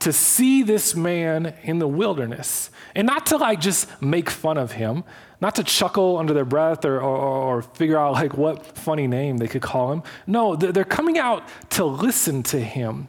to 0.00 0.12
see 0.12 0.62
this 0.62 0.94
man 0.94 1.54
in 1.62 1.78
the 1.78 1.88
wilderness 1.88 2.70
and 2.94 3.06
not 3.06 3.26
to 3.26 3.38
like 3.38 3.60
just 3.60 3.88
make 4.02 4.28
fun 4.28 4.58
of 4.58 4.72
him 4.72 5.02
not 5.40 5.54
to 5.54 5.64
chuckle 5.64 6.18
under 6.18 6.32
their 6.32 6.44
breath 6.44 6.84
or, 6.84 7.00
or, 7.00 7.16
or, 7.18 7.62
figure 7.62 7.98
out 7.98 8.12
like 8.12 8.36
what 8.36 8.64
funny 8.78 9.06
name 9.06 9.38
they 9.38 9.48
could 9.48 9.62
call 9.62 9.92
him 9.92 10.02
no 10.26 10.56
they're 10.56 10.84
coming 10.84 11.18
out 11.18 11.42
to 11.70 11.86
listen 11.86 12.42
to 12.42 12.60
him 12.60 13.08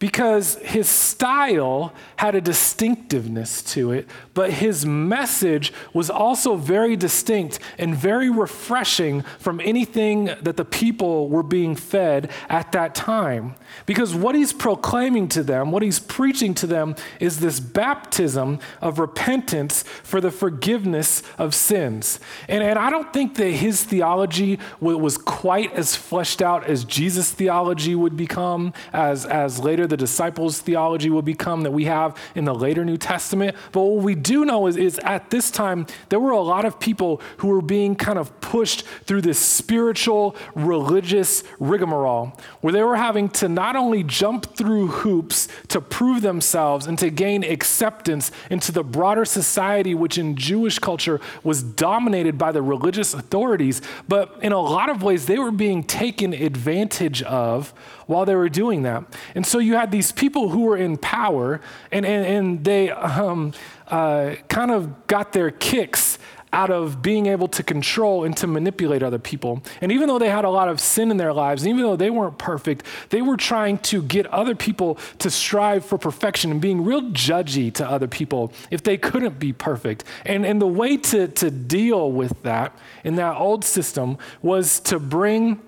because 0.00 0.56
his 0.62 0.88
style 0.88 1.92
had 2.16 2.34
a 2.34 2.40
distinctiveness 2.40 3.62
to 3.62 3.92
it, 3.92 4.08
but 4.32 4.50
his 4.50 4.84
message 4.84 5.72
was 5.92 6.08
also 6.08 6.56
very 6.56 6.96
distinct 6.96 7.60
and 7.78 7.94
very 7.94 8.30
refreshing 8.30 9.22
from 9.38 9.60
anything 9.60 10.24
that 10.40 10.56
the 10.56 10.64
people 10.64 11.28
were 11.28 11.42
being 11.42 11.76
fed 11.76 12.30
at 12.48 12.72
that 12.72 12.94
time. 12.94 13.54
Because 13.84 14.14
what 14.14 14.34
he's 14.34 14.54
proclaiming 14.54 15.28
to 15.28 15.42
them, 15.42 15.70
what 15.70 15.82
he's 15.82 15.98
preaching 15.98 16.54
to 16.54 16.66
them, 16.66 16.96
is 17.20 17.40
this 17.40 17.60
baptism 17.60 18.58
of 18.80 18.98
repentance 18.98 19.82
for 20.02 20.20
the 20.20 20.30
forgiveness 20.30 21.22
of 21.36 21.54
sins. 21.54 22.20
And, 22.48 22.64
and 22.64 22.78
I 22.78 22.88
don't 22.88 23.12
think 23.12 23.34
that 23.34 23.50
his 23.50 23.84
theology 23.84 24.58
was 24.80 25.18
quite 25.18 25.74
as 25.74 25.94
fleshed 25.94 26.40
out 26.40 26.64
as 26.64 26.84
Jesus' 26.84 27.30
theology 27.30 27.94
would 27.94 28.16
become, 28.16 28.72
as, 28.94 29.26
as 29.26 29.58
later 29.58 29.89
the 29.90 29.96
disciples' 29.96 30.60
theology 30.60 31.10
will 31.10 31.22
become 31.22 31.62
that 31.62 31.72
we 31.72 31.84
have 31.84 32.16
in 32.34 32.44
the 32.44 32.54
later 32.54 32.84
New 32.84 32.96
Testament. 32.96 33.56
But 33.72 33.82
what 33.82 34.02
we 34.02 34.14
do 34.14 34.44
know 34.44 34.66
is, 34.66 34.76
is 34.76 34.98
at 35.00 35.30
this 35.30 35.50
time, 35.50 35.86
there 36.08 36.20
were 36.20 36.30
a 36.30 36.40
lot 36.40 36.64
of 36.64 36.80
people 36.80 37.20
who 37.38 37.48
were 37.48 37.62
being 37.62 37.94
kind 37.94 38.18
of 38.18 38.40
pushed 38.40 38.84
through 39.04 39.22
this 39.22 39.38
spiritual, 39.38 40.34
religious 40.54 41.44
rigmarole, 41.58 42.38
where 42.60 42.72
they 42.72 42.82
were 42.82 42.96
having 42.96 43.28
to 43.28 43.48
not 43.48 43.76
only 43.76 44.02
jump 44.02 44.56
through 44.56 44.86
hoops 44.88 45.48
to 45.68 45.80
prove 45.80 46.22
themselves 46.22 46.86
and 46.86 46.98
to 46.98 47.10
gain 47.10 47.44
acceptance 47.44 48.30
into 48.50 48.72
the 48.72 48.82
broader 48.82 49.24
society, 49.24 49.94
which 49.94 50.16
in 50.16 50.36
Jewish 50.36 50.78
culture 50.78 51.20
was 51.42 51.62
dominated 51.62 52.38
by 52.38 52.52
the 52.52 52.62
religious 52.62 53.14
authorities, 53.14 53.82
but 54.08 54.38
in 54.42 54.52
a 54.52 54.60
lot 54.60 54.88
of 54.88 55.02
ways, 55.02 55.26
they 55.26 55.38
were 55.38 55.50
being 55.50 55.82
taken 55.82 56.32
advantage 56.32 57.22
of 57.22 57.74
while 58.10 58.26
they 58.26 58.34
were 58.34 58.48
doing 58.48 58.82
that. 58.82 59.04
And 59.34 59.46
so 59.46 59.58
you 59.58 59.76
had 59.76 59.92
these 59.92 60.10
people 60.10 60.50
who 60.50 60.62
were 60.62 60.76
in 60.76 60.96
power, 60.96 61.60
and, 61.92 62.04
and, 62.04 62.26
and 62.26 62.64
they 62.64 62.90
um, 62.90 63.52
uh, 63.86 64.34
kind 64.48 64.72
of 64.72 65.06
got 65.06 65.32
their 65.32 65.52
kicks 65.52 66.18
out 66.52 66.70
of 66.70 67.00
being 67.00 67.26
able 67.26 67.46
to 67.46 67.62
control 67.62 68.24
and 68.24 68.36
to 68.36 68.46
manipulate 68.48 69.04
other 69.04 69.20
people. 69.20 69.62
And 69.80 69.92
even 69.92 70.08
though 70.08 70.18
they 70.18 70.28
had 70.28 70.44
a 70.44 70.50
lot 70.50 70.68
of 70.68 70.80
sin 70.80 71.12
in 71.12 71.16
their 71.16 71.32
lives, 71.32 71.64
even 71.64 71.82
though 71.82 71.94
they 71.94 72.10
weren't 72.10 72.38
perfect, 72.38 72.84
they 73.10 73.22
were 73.22 73.36
trying 73.36 73.78
to 73.78 74.02
get 74.02 74.26
other 74.26 74.56
people 74.56 74.98
to 75.18 75.30
strive 75.30 75.84
for 75.84 75.96
perfection 75.96 76.50
and 76.50 76.60
being 76.60 76.82
real 76.82 77.02
judgy 77.12 77.72
to 77.74 77.88
other 77.88 78.08
people 78.08 78.52
if 78.72 78.82
they 78.82 78.96
couldn't 78.96 79.38
be 79.38 79.52
perfect. 79.52 80.02
And, 80.26 80.44
and 80.44 80.60
the 80.60 80.66
way 80.66 80.96
to, 80.96 81.28
to 81.28 81.50
deal 81.52 82.10
with 82.10 82.42
that 82.42 82.76
in 83.04 83.14
that 83.14 83.36
old 83.36 83.64
system 83.64 84.18
was 84.42 84.80
to 84.80 84.98
bring 84.98 85.60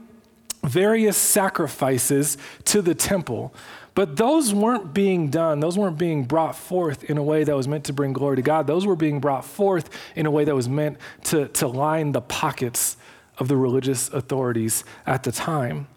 various 0.64 1.16
sacrifices 1.16 2.38
to 2.64 2.82
the 2.82 2.94
temple. 2.94 3.54
But 3.94 4.16
those 4.16 4.54
weren't 4.54 4.94
being 4.94 5.28
done, 5.28 5.60
those 5.60 5.76
weren't 5.76 5.98
being 5.98 6.24
brought 6.24 6.56
forth 6.56 7.04
in 7.04 7.18
a 7.18 7.22
way 7.22 7.44
that 7.44 7.54
was 7.54 7.68
meant 7.68 7.84
to 7.84 7.92
bring 7.92 8.12
glory 8.12 8.36
to 8.36 8.42
God. 8.42 8.66
Those 8.66 8.86
were 8.86 8.96
being 8.96 9.20
brought 9.20 9.44
forth 9.44 9.90
in 10.16 10.24
a 10.24 10.30
way 10.30 10.44
that 10.44 10.54
was 10.54 10.68
meant 10.68 10.96
to, 11.24 11.48
to 11.48 11.66
line 11.66 12.12
the 12.12 12.22
pockets 12.22 12.96
of 13.38 13.48
the 13.48 13.56
religious 13.56 14.08
authorities 14.08 14.84
at 15.06 15.24
the 15.24 15.32
time. 15.32 15.88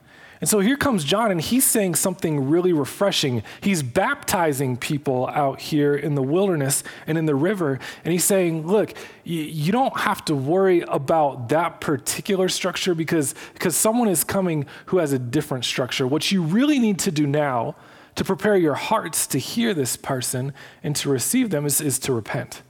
And 0.42 0.50
so 0.50 0.60
here 0.60 0.76
comes 0.76 1.04
John, 1.04 1.32
and 1.32 1.40
he's 1.40 1.64
saying 1.64 1.96
something 1.96 2.50
really 2.50 2.74
refreshing. 2.74 3.42
He's 3.62 3.82
baptizing 3.82 4.76
people 4.76 5.28
out 5.28 5.62
here 5.62 5.96
in 5.96 6.16
the 6.16 6.22
wilderness 6.22 6.84
and 7.08 7.18
in 7.18 7.26
the 7.26 7.36
river. 7.36 7.80
And 8.04 8.12
he's 8.12 8.26
saying, 8.26 8.68
Look, 8.68 8.94
you, 9.24 9.42
you 9.42 9.72
don't 9.72 9.98
have 9.98 10.26
to 10.26 10.36
worry 10.36 10.82
about 10.82 11.50
that 11.50 11.80
particular 11.80 12.50
structure 12.50 12.94
because, 12.94 13.34
because 13.54 13.76
someone 13.76 14.10
is 14.10 14.24
coming 14.24 14.66
who 14.88 14.98
has 14.98 15.14
a 15.14 15.20
different 15.20 15.64
structure. 15.64 16.06
What 16.06 16.32
you 16.32 16.42
really 16.42 16.80
need 16.80 17.00
to 17.00 17.12
do 17.12 17.26
now 17.26 17.76
to 18.16 18.24
prepare 18.24 18.58
your 18.58 18.76
hearts 18.76 19.28
to 19.28 19.38
hear 19.38 19.74
this 19.74 19.96
person 19.96 20.54
and 20.84 20.96
to 20.98 21.10
receive 21.10 21.50
them 21.50 21.66
is, 21.66 21.82
is 21.82 22.00
to 22.00 22.14
repent, 22.14 22.62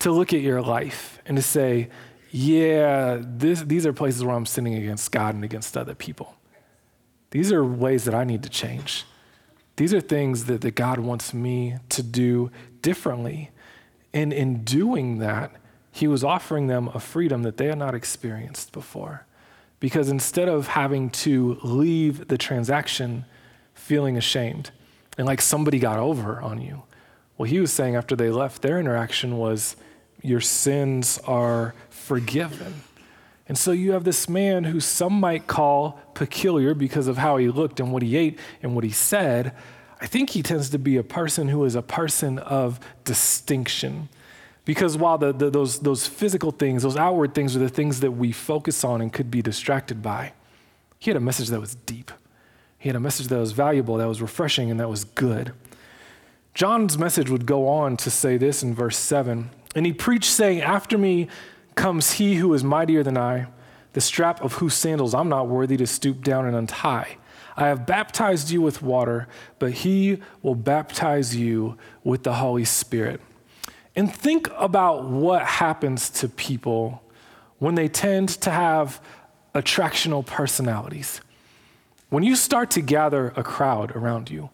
to 0.00 0.10
look 0.10 0.32
at 0.32 0.40
your 0.40 0.62
life 0.62 1.20
and 1.26 1.36
to 1.36 1.42
say, 1.42 1.90
Yeah, 2.32 3.20
this, 3.20 3.62
these 3.62 3.86
are 3.86 3.92
places 3.92 4.24
where 4.24 4.34
I'm 4.34 4.46
sinning 4.46 4.74
against 4.74 5.12
God 5.12 5.34
and 5.36 5.44
against 5.44 5.76
other 5.76 5.94
people. 5.94 6.36
These 7.32 7.50
are 7.50 7.64
ways 7.64 8.04
that 8.04 8.14
I 8.14 8.24
need 8.24 8.42
to 8.42 8.50
change. 8.50 9.04
These 9.76 9.94
are 9.94 10.02
things 10.02 10.44
that, 10.44 10.60
that 10.60 10.74
God 10.74 10.98
wants 10.98 11.32
me 11.32 11.76
to 11.88 12.02
do 12.02 12.50
differently. 12.82 13.50
And 14.12 14.34
in 14.34 14.64
doing 14.64 15.18
that, 15.18 15.50
He 15.90 16.06
was 16.06 16.22
offering 16.22 16.66
them 16.66 16.88
a 16.92 17.00
freedom 17.00 17.42
that 17.42 17.56
they 17.56 17.66
had 17.66 17.78
not 17.78 17.94
experienced 17.94 18.72
before. 18.72 19.24
Because 19.80 20.10
instead 20.10 20.48
of 20.48 20.68
having 20.68 21.08
to 21.10 21.58
leave 21.62 22.28
the 22.28 22.36
transaction 22.36 23.24
feeling 23.74 24.18
ashamed 24.18 24.70
and 25.16 25.26
like 25.26 25.40
somebody 25.40 25.78
got 25.78 25.98
over 25.98 26.38
on 26.40 26.60
you, 26.60 26.82
what 27.38 27.48
He 27.48 27.60
was 27.60 27.72
saying 27.72 27.96
after 27.96 28.14
they 28.14 28.28
left 28.28 28.60
their 28.60 28.78
interaction 28.78 29.38
was, 29.38 29.74
Your 30.20 30.42
sins 30.42 31.18
are 31.26 31.74
forgiven. 31.88 32.82
And 33.48 33.58
so 33.58 33.72
you 33.72 33.92
have 33.92 34.04
this 34.04 34.28
man 34.28 34.64
who 34.64 34.80
some 34.80 35.18
might 35.18 35.46
call 35.46 36.00
peculiar 36.14 36.74
because 36.74 37.08
of 37.08 37.18
how 37.18 37.36
he 37.36 37.48
looked 37.48 37.80
and 37.80 37.92
what 37.92 38.02
he 38.02 38.16
ate 38.16 38.38
and 38.62 38.74
what 38.74 38.84
he 38.84 38.90
said. 38.90 39.52
I 40.00 40.06
think 40.06 40.30
he 40.30 40.42
tends 40.42 40.70
to 40.70 40.78
be 40.78 40.96
a 40.96 41.02
person 41.02 41.48
who 41.48 41.64
is 41.64 41.74
a 41.74 41.82
person 41.82 42.38
of 42.38 42.80
distinction. 43.04 44.08
Because 44.64 44.96
while 44.96 45.18
the, 45.18 45.32
the, 45.32 45.50
those, 45.50 45.80
those 45.80 46.06
physical 46.06 46.52
things, 46.52 46.82
those 46.82 46.96
outward 46.96 47.34
things, 47.34 47.56
are 47.56 47.58
the 47.58 47.68
things 47.68 48.00
that 48.00 48.12
we 48.12 48.30
focus 48.30 48.84
on 48.84 49.00
and 49.00 49.12
could 49.12 49.30
be 49.30 49.42
distracted 49.42 50.02
by, 50.02 50.32
he 50.98 51.10
had 51.10 51.16
a 51.16 51.20
message 51.20 51.48
that 51.48 51.60
was 51.60 51.74
deep. 51.74 52.12
He 52.78 52.88
had 52.88 52.96
a 52.96 53.00
message 53.00 53.28
that 53.28 53.38
was 53.38 53.52
valuable, 53.52 53.96
that 53.96 54.06
was 54.06 54.22
refreshing, 54.22 54.70
and 54.70 54.78
that 54.78 54.88
was 54.88 55.04
good. 55.04 55.52
John's 56.54 56.98
message 56.98 57.30
would 57.30 57.46
go 57.46 57.68
on 57.68 57.96
to 57.98 58.10
say 58.10 58.36
this 58.36 58.62
in 58.62 58.74
verse 58.74 58.96
7 58.96 59.50
And 59.74 59.86
he 59.86 59.92
preached, 59.92 60.30
saying, 60.30 60.60
After 60.60 60.98
me 60.98 61.28
comes 61.74 62.12
he 62.12 62.36
who 62.36 62.52
is 62.54 62.62
mightier 62.64 63.02
than 63.02 63.16
I, 63.16 63.46
the 63.92 64.00
strap 64.00 64.42
of 64.42 64.54
whose 64.54 64.74
sandals 64.74 65.14
I'm 65.14 65.28
not 65.28 65.48
worthy 65.48 65.76
to 65.76 65.86
stoop 65.86 66.22
down 66.22 66.46
and 66.46 66.56
untie. 66.56 67.18
I 67.56 67.66
have 67.66 67.86
baptized 67.86 68.50
you 68.50 68.62
with 68.62 68.82
water, 68.82 69.28
but 69.58 69.72
he 69.72 70.20
will 70.42 70.54
baptize 70.54 71.36
you 71.36 71.76
with 72.02 72.22
the 72.22 72.34
Holy 72.34 72.64
Spirit. 72.64 73.20
And 73.94 74.12
think 74.12 74.48
about 74.56 75.04
what 75.04 75.44
happens 75.44 76.08
to 76.10 76.28
people 76.28 77.02
when 77.58 77.74
they 77.74 77.88
tend 77.88 78.30
to 78.30 78.50
have 78.50 79.00
attractional 79.54 80.24
personalities. 80.24 81.20
When 82.08 82.22
you 82.22 82.36
start 82.36 82.70
to 82.72 82.80
gather 82.80 83.32
a 83.36 83.42
crowd 83.42 83.94
around 83.94 84.30
you, 84.30 84.50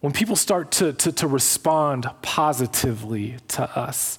when 0.00 0.12
people 0.12 0.36
start 0.36 0.70
to, 0.72 0.92
to, 0.94 1.12
to 1.12 1.26
respond 1.26 2.08
positively 2.22 3.36
to 3.48 3.78
us, 3.78 4.18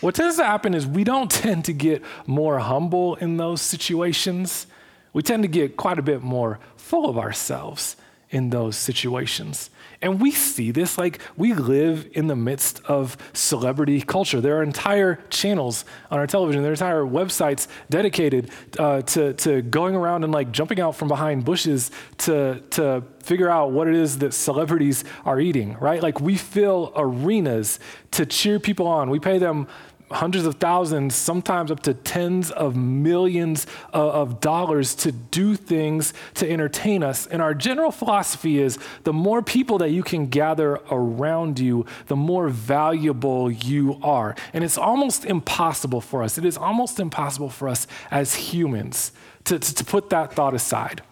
what 0.00 0.14
tends 0.14 0.36
to 0.36 0.44
happen 0.44 0.74
is 0.74 0.86
we 0.86 1.04
don't 1.04 1.30
tend 1.30 1.64
to 1.66 1.72
get 1.72 2.02
more 2.26 2.58
humble 2.58 3.16
in 3.16 3.36
those 3.36 3.62
situations. 3.62 4.66
We 5.12 5.22
tend 5.22 5.42
to 5.42 5.48
get 5.48 5.76
quite 5.76 5.98
a 5.98 6.02
bit 6.02 6.22
more 6.22 6.58
full 6.76 7.08
of 7.08 7.18
ourselves 7.18 7.96
in 8.30 8.50
those 8.50 8.76
situations. 8.76 9.70
And 10.02 10.20
we 10.20 10.30
see 10.30 10.70
this 10.70 10.96
like 10.96 11.20
we 11.36 11.52
live 11.52 12.08
in 12.12 12.26
the 12.28 12.36
midst 12.36 12.80
of 12.86 13.16
celebrity 13.32 14.00
culture. 14.00 14.40
There 14.40 14.56
are 14.58 14.62
entire 14.62 15.16
channels 15.28 15.84
on 16.10 16.18
our 16.18 16.26
television, 16.26 16.62
there 16.62 16.70
are 16.70 16.74
entire 16.74 17.02
websites 17.02 17.66
dedicated 17.90 18.50
uh, 18.78 19.02
to, 19.02 19.34
to 19.34 19.62
going 19.62 19.94
around 19.94 20.24
and 20.24 20.32
like 20.32 20.52
jumping 20.52 20.80
out 20.80 20.96
from 20.96 21.08
behind 21.08 21.44
bushes 21.44 21.90
to, 22.18 22.62
to 22.70 23.02
figure 23.18 23.50
out 23.50 23.72
what 23.72 23.88
it 23.88 23.94
is 23.94 24.18
that 24.18 24.32
celebrities 24.32 25.04
are 25.24 25.38
eating, 25.38 25.76
right? 25.78 26.02
Like 26.02 26.20
we 26.20 26.36
fill 26.36 26.92
arenas 26.96 27.78
to 28.12 28.24
cheer 28.24 28.58
people 28.58 28.86
on. 28.86 29.10
We 29.10 29.18
pay 29.18 29.38
them 29.38 29.66
hundreds 30.10 30.44
of 30.44 30.56
thousands, 30.56 31.14
sometimes 31.14 31.70
up 31.70 31.80
to 31.80 31.94
tens 31.94 32.50
of 32.50 32.74
millions 32.74 33.66
of 33.92 34.40
dollars 34.40 34.94
to 34.96 35.12
do 35.12 35.54
things 35.54 36.12
to 36.34 36.50
entertain 36.50 37.02
us. 37.02 37.26
And 37.26 37.40
our 37.40 37.54
general 37.54 37.92
philosophy 37.92 38.60
is 38.60 38.78
the 39.04 39.12
more 39.12 39.42
people 39.42 39.78
that 39.78 39.90
you 39.90 40.02
can 40.02 40.26
gather 40.26 40.80
around 40.90 41.60
you, 41.60 41.86
the 42.06 42.16
more 42.16 42.48
valuable 42.48 43.50
you 43.50 43.98
are. 44.02 44.34
And 44.52 44.64
it's 44.64 44.78
almost 44.78 45.24
impossible 45.24 46.00
for 46.00 46.22
us, 46.22 46.38
it 46.38 46.44
is 46.44 46.56
almost 46.56 46.98
impossible 46.98 47.50
for 47.50 47.68
us 47.68 47.86
as 48.10 48.34
humans 48.34 49.12
to, 49.44 49.58
to, 49.58 49.74
to 49.74 49.84
put 49.84 50.10
that 50.10 50.32
thought 50.32 50.54
aside 50.54 51.02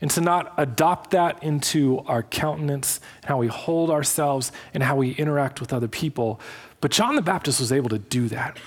and 0.00 0.10
to 0.10 0.20
not 0.20 0.52
adopt 0.58 1.10
that 1.10 1.42
into 1.42 2.00
our 2.06 2.22
countenance, 2.22 3.00
how 3.24 3.38
we 3.38 3.46
hold 3.46 3.90
ourselves, 3.90 4.52
and 4.74 4.82
how 4.82 4.96
we 4.96 5.12
interact 5.12 5.60
with 5.60 5.72
other 5.72 5.88
people. 5.88 6.40
But 6.86 6.92
John 6.92 7.16
the 7.16 7.20
Baptist 7.22 7.58
was 7.58 7.72
able 7.72 7.88
to 7.88 7.98
do 7.98 8.28
that. 8.28 8.60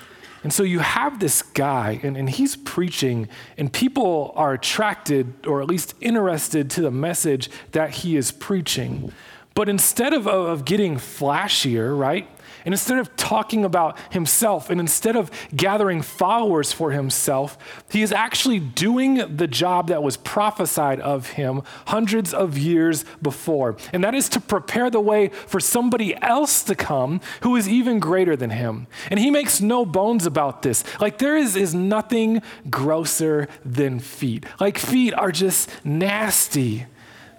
And 0.43 0.51
so 0.51 0.61
you 0.61 0.79
have 0.79 1.21
this 1.21 1.41
guy, 1.41 2.01
and, 2.03 2.17
and 2.17 2.29
he's 2.29 2.57
preaching, 2.57 3.29
and 3.57 3.71
people 3.71 4.33
are 4.35 4.51
attracted 4.51 5.47
or 5.47 5.61
at 5.61 5.69
least 5.69 5.95
interested 6.01 6.69
to 6.71 6.81
the 6.81 6.91
message 6.91 7.49
that 7.71 7.91
he 7.91 8.17
is 8.17 8.33
preaching. 8.33 9.13
But 9.55 9.69
instead 9.69 10.13
of, 10.13 10.27
of 10.27 10.65
getting 10.65 10.95
flashier, 10.95 11.97
right? 11.97 12.27
And 12.65 12.73
instead 12.73 12.99
of 12.99 13.15
talking 13.15 13.63
about 13.63 13.97
himself 14.11 14.69
and 14.69 14.79
instead 14.79 15.15
of 15.15 15.31
gathering 15.55 16.01
followers 16.01 16.73
for 16.73 16.91
himself, 16.91 17.57
he 17.89 18.01
is 18.01 18.11
actually 18.11 18.59
doing 18.59 19.37
the 19.37 19.47
job 19.47 19.87
that 19.87 20.03
was 20.03 20.17
prophesied 20.17 20.99
of 20.99 21.31
him 21.31 21.63
hundreds 21.87 22.33
of 22.33 22.57
years 22.57 23.05
before. 23.21 23.77
And 23.93 24.03
that 24.03 24.13
is 24.13 24.29
to 24.29 24.41
prepare 24.41 24.89
the 24.89 24.99
way 24.99 25.29
for 25.29 25.59
somebody 25.59 26.15
else 26.21 26.63
to 26.63 26.75
come 26.75 27.21
who 27.41 27.55
is 27.55 27.67
even 27.67 27.99
greater 27.99 28.35
than 28.35 28.49
him. 28.49 28.87
And 29.09 29.19
he 29.19 29.31
makes 29.31 29.61
no 29.61 29.85
bones 29.85 30.25
about 30.25 30.61
this. 30.61 30.83
Like, 30.99 31.17
there 31.17 31.37
is, 31.37 31.55
is 31.55 31.73
nothing 31.73 32.41
grosser 32.69 33.47
than 33.63 33.99
feet. 33.99 34.45
Like, 34.59 34.77
feet 34.77 35.13
are 35.13 35.31
just 35.31 35.69
nasty. 35.85 36.85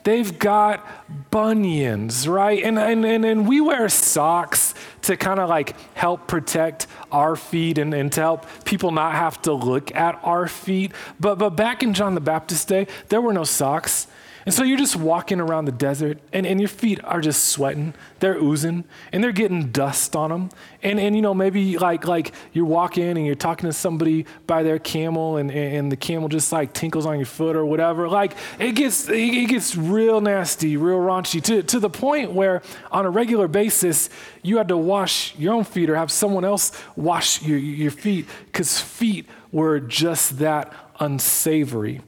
They've 0.02 0.38
got 0.38 0.86
bunions, 1.30 2.26
right? 2.26 2.62
And, 2.62 2.78
and, 2.78 3.04
and, 3.04 3.24
and 3.24 3.46
we 3.46 3.60
wear 3.60 3.88
socks 3.88 4.74
to 5.02 5.16
kind 5.16 5.38
of 5.38 5.48
like 5.48 5.76
help 5.94 6.26
protect 6.26 6.86
our 7.12 7.36
feet 7.36 7.78
and, 7.78 7.92
and 7.92 8.10
to 8.12 8.20
help 8.20 8.46
people 8.64 8.90
not 8.92 9.12
have 9.12 9.40
to 9.42 9.52
look 9.52 9.94
at 9.94 10.18
our 10.22 10.48
feet. 10.48 10.92
But, 11.18 11.38
but 11.38 11.50
back 11.50 11.82
in 11.82 11.94
John 11.94 12.14
the 12.14 12.20
Baptist 12.20 12.68
day, 12.68 12.86
there 13.08 13.20
were 13.20 13.32
no 13.32 13.44
socks. 13.44 14.06
And 14.50 14.54
so 14.56 14.64
you're 14.64 14.78
just 14.78 14.96
walking 14.96 15.38
around 15.38 15.66
the 15.66 15.70
desert 15.70 16.18
and, 16.32 16.44
and 16.44 16.58
your 16.60 16.68
feet 16.68 16.98
are 17.04 17.20
just 17.20 17.44
sweating. 17.44 17.94
They're 18.18 18.34
oozing 18.36 18.82
and 19.12 19.22
they're 19.22 19.30
getting 19.30 19.70
dust 19.70 20.16
on 20.16 20.30
them. 20.30 20.50
And, 20.82 20.98
and 20.98 21.14
you 21.14 21.22
know, 21.22 21.32
maybe 21.32 21.78
like, 21.78 22.04
like 22.08 22.32
you're 22.52 22.64
walking 22.64 23.16
and 23.16 23.24
you're 23.24 23.36
talking 23.36 23.68
to 23.68 23.72
somebody 23.72 24.26
by 24.48 24.64
their 24.64 24.80
camel 24.80 25.36
and, 25.36 25.52
and 25.52 25.92
the 25.92 25.96
camel 25.96 26.28
just 26.28 26.50
like 26.50 26.72
tinkles 26.72 27.06
on 27.06 27.16
your 27.16 27.26
foot 27.26 27.54
or 27.54 27.64
whatever. 27.64 28.08
Like 28.08 28.32
it 28.58 28.72
gets, 28.72 29.08
it 29.08 29.48
gets 29.48 29.76
real 29.76 30.20
nasty, 30.20 30.76
real 30.76 30.98
raunchy 30.98 31.40
to, 31.44 31.62
to 31.62 31.78
the 31.78 31.88
point 31.88 32.32
where 32.32 32.60
on 32.90 33.06
a 33.06 33.10
regular 33.10 33.46
basis, 33.46 34.10
you 34.42 34.56
had 34.56 34.66
to 34.66 34.76
wash 34.76 35.32
your 35.38 35.54
own 35.54 35.62
feet 35.62 35.88
or 35.88 35.94
have 35.94 36.10
someone 36.10 36.44
else 36.44 36.72
wash 36.96 37.40
your, 37.40 37.56
your 37.56 37.92
feet 37.92 38.26
because 38.46 38.80
feet 38.80 39.28
were 39.52 39.78
just 39.78 40.40
that 40.40 40.74
unsavory. 40.98 42.00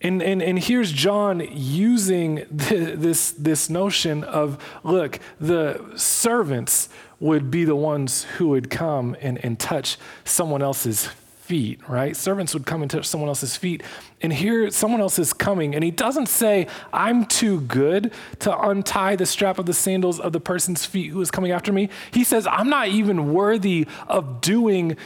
And, 0.00 0.22
and, 0.22 0.40
and 0.40 0.58
here's 0.58 0.92
John 0.92 1.40
using 1.50 2.46
this, 2.50 3.32
this 3.32 3.68
notion 3.68 4.22
of 4.22 4.62
look, 4.84 5.18
the 5.40 5.92
servants 5.96 6.88
would 7.18 7.50
be 7.50 7.64
the 7.64 7.74
ones 7.74 8.22
who 8.36 8.50
would 8.50 8.70
come 8.70 9.16
and, 9.20 9.44
and 9.44 9.58
touch 9.58 9.98
someone 10.24 10.62
else's 10.62 11.08
feet, 11.48 11.80
right? 11.88 12.14
Servants 12.14 12.52
would 12.52 12.66
come 12.66 12.82
and 12.82 12.90
touch 12.90 13.06
someone 13.06 13.28
else's 13.28 13.56
feet. 13.56 13.82
And 14.20 14.32
here 14.32 14.70
someone 14.70 15.00
else 15.00 15.18
is 15.18 15.32
coming, 15.32 15.74
and 15.74 15.82
he 15.82 15.90
doesn't 15.90 16.26
say, 16.26 16.68
I'm 16.92 17.24
too 17.24 17.62
good 17.62 18.12
to 18.40 18.68
untie 18.68 19.16
the 19.16 19.26
strap 19.26 19.58
of 19.58 19.66
the 19.66 19.72
sandals 19.72 20.20
of 20.20 20.32
the 20.32 20.40
person's 20.40 20.84
feet 20.84 21.10
who 21.10 21.20
is 21.22 21.30
coming 21.30 21.50
after 21.50 21.72
me. 21.72 21.88
He 22.12 22.22
says, 22.22 22.46
I'm 22.46 22.68
not 22.68 22.88
even 22.88 23.32
worthy 23.32 23.86
of 24.06 24.42
doing 24.42 24.96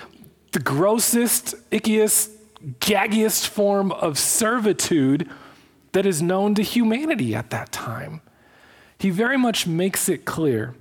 the 0.51 0.59
grossest, 0.59 1.55
ickiest, 1.71 2.31
gaggiest 2.81 3.47
form 3.47 3.93
of 3.93 4.19
servitude 4.19 5.29
that 5.93 6.07
is 6.07 6.23
known 6.23 6.55
to 6.55 6.63
humanity 6.63 7.35
at 7.35 7.51
that 7.51 7.73
time. 7.73 8.21
He 8.99 9.11
very 9.11 9.37
much 9.37 9.67
makes 9.67 10.09
it 10.09 10.25
clear 10.25 10.75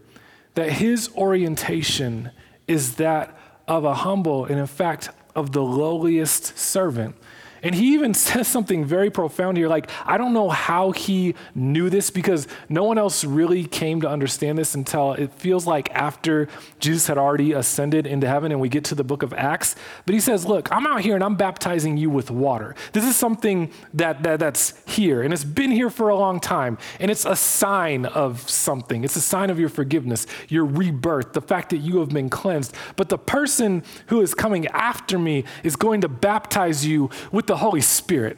that 0.54 0.74
his 0.74 1.10
orientation 1.16 2.32
is 2.68 2.96
that 2.96 3.38
of 3.68 3.84
a 3.84 3.96
humble 3.96 4.46
and, 4.46 4.60
in 4.60 4.68
fact, 4.68 5.10
of 5.36 5.54
the 5.54 5.64
lowliest 5.64 6.58
servant. 6.58 7.16
And 7.64 7.76
he 7.76 7.94
even 7.94 8.14
says 8.22 8.48
something 8.48 8.86
very 8.86 9.10
profound 9.10 9.58
here. 9.58 9.68
Like, 9.68 9.90
I 10.06 10.18
don't 10.18 10.34
know 10.34 10.50
how 10.50 10.92
he 10.92 11.36
knew 11.54 11.90
this 11.90 12.10
because 12.10 12.48
no 12.70 12.84
one 12.84 12.98
else 12.98 13.24
really 13.24 13.66
came 13.66 14.02
to 14.02 14.10
understand 14.10 14.58
this 14.58 14.76
until 14.76 15.14
it 15.14 15.34
feels 15.34 15.68
like 15.68 15.90
after 15.92 16.48
Jesus 16.80 17.08
had 17.08 17.18
already 17.18 17.52
ascended 17.54 18.08
into 18.08 18.28
heaven 18.28 18.52
and 18.52 18.60
we 18.60 18.70
get 18.70 18.84
to 18.86 18.96
the 18.96 19.04
book 19.04 19.24
of 19.24 19.34
Acts. 19.34 19.76
But 20.06 20.14
he 20.14 20.22
says, 20.22 20.46
Look, 20.46 20.72
I'm 20.72 20.88
out 20.88 21.02
here 21.02 21.16
and 21.16 21.24
I'm 21.24 21.36
baptizing 21.36 21.98
you 21.98 22.10
with 22.10 22.32
water. 22.32 22.76
This 22.94 23.06
is 23.06 23.16
something 23.16 23.72
that, 23.94 24.24
that 24.24 24.40
that's 24.40 24.74
here 24.86 25.22
and 25.22 25.34
it's 25.34 25.44
been 25.44 25.72
here 25.72 25.90
for 25.90 26.10
a 26.10 26.16
long 26.16 26.40
time. 26.40 26.78
And 27.00 27.12
it's 27.12 27.26
a 27.26 27.36
sign 27.36 28.06
of 28.06 28.50
something. 28.50 29.04
It's 29.04 29.16
a 29.16 29.22
sign 29.22 29.50
of 29.50 29.60
your 29.60 29.70
forgiveness, 29.70 30.26
your 30.50 30.66
rebirth, 30.66 31.34
the 31.34 31.42
fact 31.42 31.70
that 31.70 31.78
you 31.78 32.00
have 32.00 32.10
been 32.10 32.30
cleansed. 32.30 32.76
But 32.96 33.10
the 33.10 33.18
person 33.18 33.84
who 34.08 34.22
is 34.22 34.34
coming 34.34 34.68
after 34.68 35.20
me 35.20 35.44
is 35.64 35.76
going 35.76 36.02
to 36.02 36.10
baptize 36.10 36.86
you 36.86 37.10
with 37.32 37.51
the 37.52 37.58
Holy 37.58 37.82
Spirit. 37.82 38.38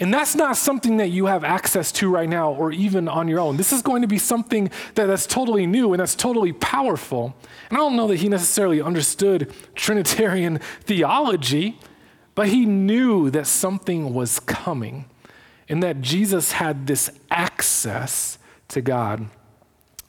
And 0.00 0.12
that's 0.12 0.34
not 0.34 0.56
something 0.56 0.96
that 0.96 1.10
you 1.10 1.26
have 1.26 1.44
access 1.44 1.92
to 1.92 2.10
right 2.10 2.28
now 2.28 2.52
or 2.52 2.72
even 2.72 3.06
on 3.06 3.28
your 3.28 3.38
own. 3.38 3.56
This 3.56 3.72
is 3.72 3.80
going 3.80 4.02
to 4.02 4.08
be 4.08 4.18
something 4.18 4.72
that, 4.96 5.06
that's 5.06 5.24
totally 5.24 5.66
new 5.66 5.92
and 5.92 6.00
that's 6.00 6.16
totally 6.16 6.52
powerful. 6.52 7.36
And 7.68 7.78
I 7.78 7.80
don't 7.80 7.94
know 7.94 8.08
that 8.08 8.16
he 8.16 8.28
necessarily 8.28 8.82
understood 8.82 9.52
Trinitarian 9.76 10.58
theology, 10.80 11.78
but 12.34 12.48
he 12.48 12.66
knew 12.66 13.30
that 13.30 13.46
something 13.46 14.12
was 14.12 14.40
coming 14.40 15.04
and 15.68 15.80
that 15.80 16.00
Jesus 16.00 16.52
had 16.52 16.88
this 16.88 17.12
access 17.30 18.38
to 18.66 18.80
God 18.80 19.28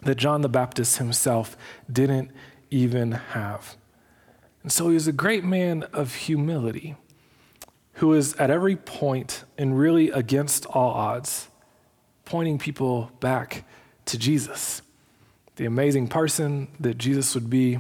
that 0.01 0.15
John 0.15 0.41
the 0.41 0.49
Baptist 0.49 0.97
himself 0.97 1.55
didn't 1.91 2.31
even 2.71 3.11
have. 3.11 3.77
And 4.63 4.71
so 4.71 4.87
he 4.87 4.95
was 4.95 5.07
a 5.07 5.13
great 5.13 5.43
man 5.43 5.83
of 5.93 6.15
humility 6.15 6.95
who 7.99 8.13
is 8.13 8.33
at 8.35 8.49
every 8.49 8.77
point 8.77 9.43
and 9.57 9.77
really 9.77 10.09
against 10.09 10.65
all 10.67 10.91
odds, 10.91 11.49
pointing 12.23 12.57
people 12.57 13.11
back 13.19 13.65
to 14.05 14.17
Jesus, 14.17 14.81
the 15.57 15.65
amazing 15.65 16.07
person 16.07 16.69
that 16.79 16.97
Jesus 16.97 17.35
would 17.35 17.49
be, 17.49 17.79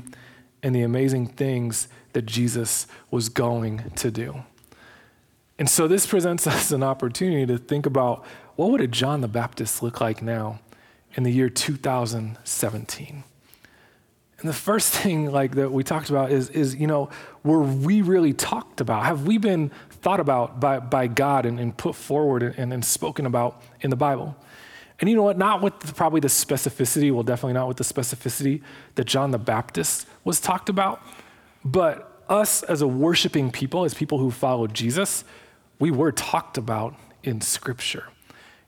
and 0.61 0.75
the 0.75 0.81
amazing 0.81 1.25
things 1.25 1.87
that 2.11 2.25
Jesus 2.25 2.85
was 3.09 3.29
going 3.29 3.91
to 3.95 4.11
do. 4.11 4.43
And 5.57 5.69
so 5.69 5.87
this 5.87 6.05
presents 6.05 6.45
us 6.47 6.73
an 6.73 6.83
opportunity 6.83 7.45
to 7.45 7.57
think 7.57 7.85
about 7.85 8.25
what 8.57 8.71
would 8.71 8.81
a 8.81 8.87
John 8.87 9.21
the 9.21 9.29
Baptist 9.29 9.81
look 9.81 10.01
like 10.01 10.21
now 10.21 10.59
in 11.15 11.23
the 11.23 11.31
year 11.31 11.49
2017? 11.49 13.23
And 14.39 14.49
the 14.49 14.53
first 14.53 14.93
thing 14.95 15.31
like 15.31 15.55
that 15.55 15.71
we 15.71 15.83
talked 15.83 16.09
about 16.09 16.31
is, 16.31 16.49
is 16.49 16.75
you 16.75 16.87
know, 16.87 17.09
were 17.43 17.61
we 17.61 18.01
really 18.01 18.33
talked 18.33 18.81
about? 18.81 19.05
Have 19.05 19.25
we 19.25 19.37
been 19.37 19.71
thought 20.01 20.19
about 20.19 20.59
by, 20.59 20.79
by 20.79 21.07
God 21.07 21.45
and, 21.45 21.59
and 21.59 21.75
put 21.75 21.95
forward 21.95 22.43
and, 22.43 22.73
and 22.73 22.83
spoken 22.83 23.25
about 23.25 23.61
in 23.81 23.89
the 23.89 23.95
Bible? 23.95 24.35
And 24.99 25.09
you 25.09 25.15
know 25.15 25.23
what? 25.23 25.37
Not 25.37 25.61
with 25.61 25.79
the, 25.79 25.93
probably 25.93 26.19
the 26.19 26.27
specificity, 26.27 27.11
well, 27.11 27.23
definitely 27.23 27.53
not 27.53 27.67
with 27.67 27.77
the 27.77 27.83
specificity 27.83 28.61
that 28.95 29.05
John 29.05 29.31
the 29.31 29.37
Baptist 29.37 30.05
was 30.23 30.41
talked 30.41 30.67
about, 30.67 31.01
but 31.63 32.23
us 32.27 32.63
as 32.63 32.81
a 32.81 32.87
worshiping 32.87 33.51
people, 33.51 33.85
as 33.85 33.93
people 33.93 34.19
who 34.19 34.29
follow 34.29 34.67
Jesus, 34.67 35.23
we 35.79 35.89
were 35.89 36.11
talked 36.11 36.57
about 36.57 36.95
in 37.23 37.41
Scripture. 37.41 38.05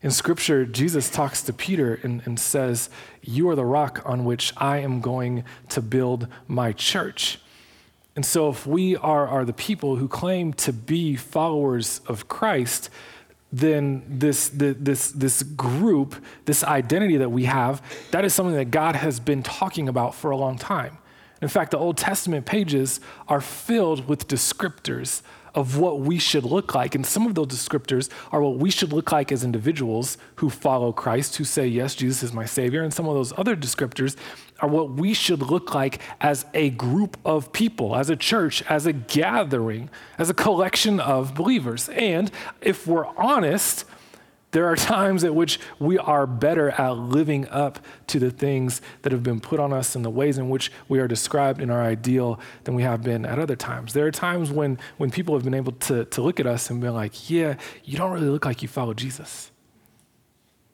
In 0.02 0.10
Scripture, 0.10 0.64
Jesus 0.66 1.08
talks 1.08 1.42
to 1.42 1.52
Peter 1.52 2.00
and, 2.02 2.22
and, 2.24 2.40
says, 2.40 2.90
You 3.22 3.48
are 3.50 3.54
the 3.54 3.64
rock 3.64 4.02
on 4.04 4.24
which 4.24 4.52
I 4.56 4.78
am 4.78 5.00
going 5.00 5.44
to 5.68 5.80
build 5.80 6.26
my 6.48 6.72
church. 6.72 7.38
And 8.14 8.26
so, 8.26 8.50
if 8.50 8.66
we 8.66 8.96
are, 8.96 9.26
are 9.26 9.44
the 9.44 9.54
people 9.54 9.96
who 9.96 10.06
claim 10.06 10.52
to 10.54 10.72
be 10.72 11.16
followers 11.16 12.00
of 12.06 12.28
Christ, 12.28 12.90
then 13.52 14.02
this, 14.06 14.50
this, 14.52 15.10
this 15.12 15.42
group, 15.42 16.16
this 16.46 16.64
identity 16.64 17.18
that 17.18 17.30
we 17.30 17.44
have, 17.44 17.82
that 18.10 18.24
is 18.24 18.34
something 18.34 18.56
that 18.56 18.70
God 18.70 18.96
has 18.96 19.20
been 19.20 19.42
talking 19.42 19.88
about 19.88 20.14
for 20.14 20.30
a 20.30 20.36
long 20.36 20.56
time. 20.58 20.98
In 21.42 21.48
fact, 21.48 21.72
the 21.72 21.78
Old 21.78 21.96
Testament 21.98 22.46
pages 22.46 23.00
are 23.28 23.40
filled 23.40 24.08
with 24.08 24.28
descriptors 24.28 25.22
of 25.54 25.78
what 25.78 26.00
we 26.00 26.18
should 26.18 26.44
look 26.44 26.74
like. 26.74 26.94
And 26.94 27.04
some 27.04 27.26
of 27.26 27.34
those 27.34 27.48
descriptors 27.48 28.08
are 28.30 28.40
what 28.40 28.56
we 28.56 28.70
should 28.70 28.92
look 28.92 29.12
like 29.12 29.32
as 29.32 29.44
individuals 29.44 30.18
who 30.36 30.50
follow 30.50 30.92
Christ, 30.92 31.36
who 31.36 31.44
say, 31.44 31.66
Yes, 31.66 31.94
Jesus 31.94 32.22
is 32.22 32.32
my 32.32 32.46
Savior. 32.46 32.82
And 32.82 32.92
some 32.92 33.06
of 33.08 33.14
those 33.14 33.32
other 33.38 33.56
descriptors 33.56 34.16
are 34.60 34.68
what 34.68 34.92
we 34.92 35.12
should 35.12 35.40
look 35.40 35.74
like 35.74 36.00
as 36.20 36.46
a 36.54 36.70
group 36.70 37.16
of 37.24 37.52
people, 37.52 37.96
as 37.96 38.10
a 38.10 38.16
church, 38.16 38.62
as 38.68 38.86
a 38.86 38.92
gathering, 38.92 39.90
as 40.18 40.30
a 40.30 40.34
collection 40.34 41.00
of 41.00 41.34
believers. 41.34 41.88
And 41.90 42.30
if 42.60 42.86
we're 42.86 43.06
honest, 43.16 43.84
there 44.52 44.66
are 44.66 44.76
times 44.76 45.24
at 45.24 45.34
which 45.34 45.58
we 45.78 45.98
are 45.98 46.26
better 46.26 46.70
at 46.70 46.90
living 46.90 47.48
up 47.48 47.78
to 48.06 48.18
the 48.18 48.30
things 48.30 48.80
that 49.00 49.10
have 49.10 49.22
been 49.22 49.40
put 49.40 49.58
on 49.58 49.72
us 49.72 49.96
and 49.96 50.04
the 50.04 50.10
ways 50.10 50.38
in 50.38 50.50
which 50.50 50.70
we 50.88 51.00
are 51.00 51.08
described 51.08 51.60
in 51.60 51.70
our 51.70 51.82
ideal 51.82 52.38
than 52.64 52.74
we 52.74 52.82
have 52.82 53.02
been 53.02 53.24
at 53.24 53.38
other 53.38 53.56
times. 53.56 53.94
There 53.94 54.06
are 54.06 54.12
times 54.12 54.50
when, 54.50 54.78
when 54.98 55.10
people 55.10 55.34
have 55.34 55.44
been 55.44 55.54
able 55.54 55.72
to, 55.72 56.04
to 56.04 56.22
look 56.22 56.38
at 56.38 56.46
us 56.46 56.70
and 56.70 56.80
be 56.80 56.88
like, 56.90 57.30
yeah, 57.30 57.56
you 57.84 57.96
don't 57.96 58.12
really 58.12 58.28
look 58.28 58.44
like 58.44 58.62
you 58.62 58.68
follow 58.68 58.94
Jesus. 58.94 59.50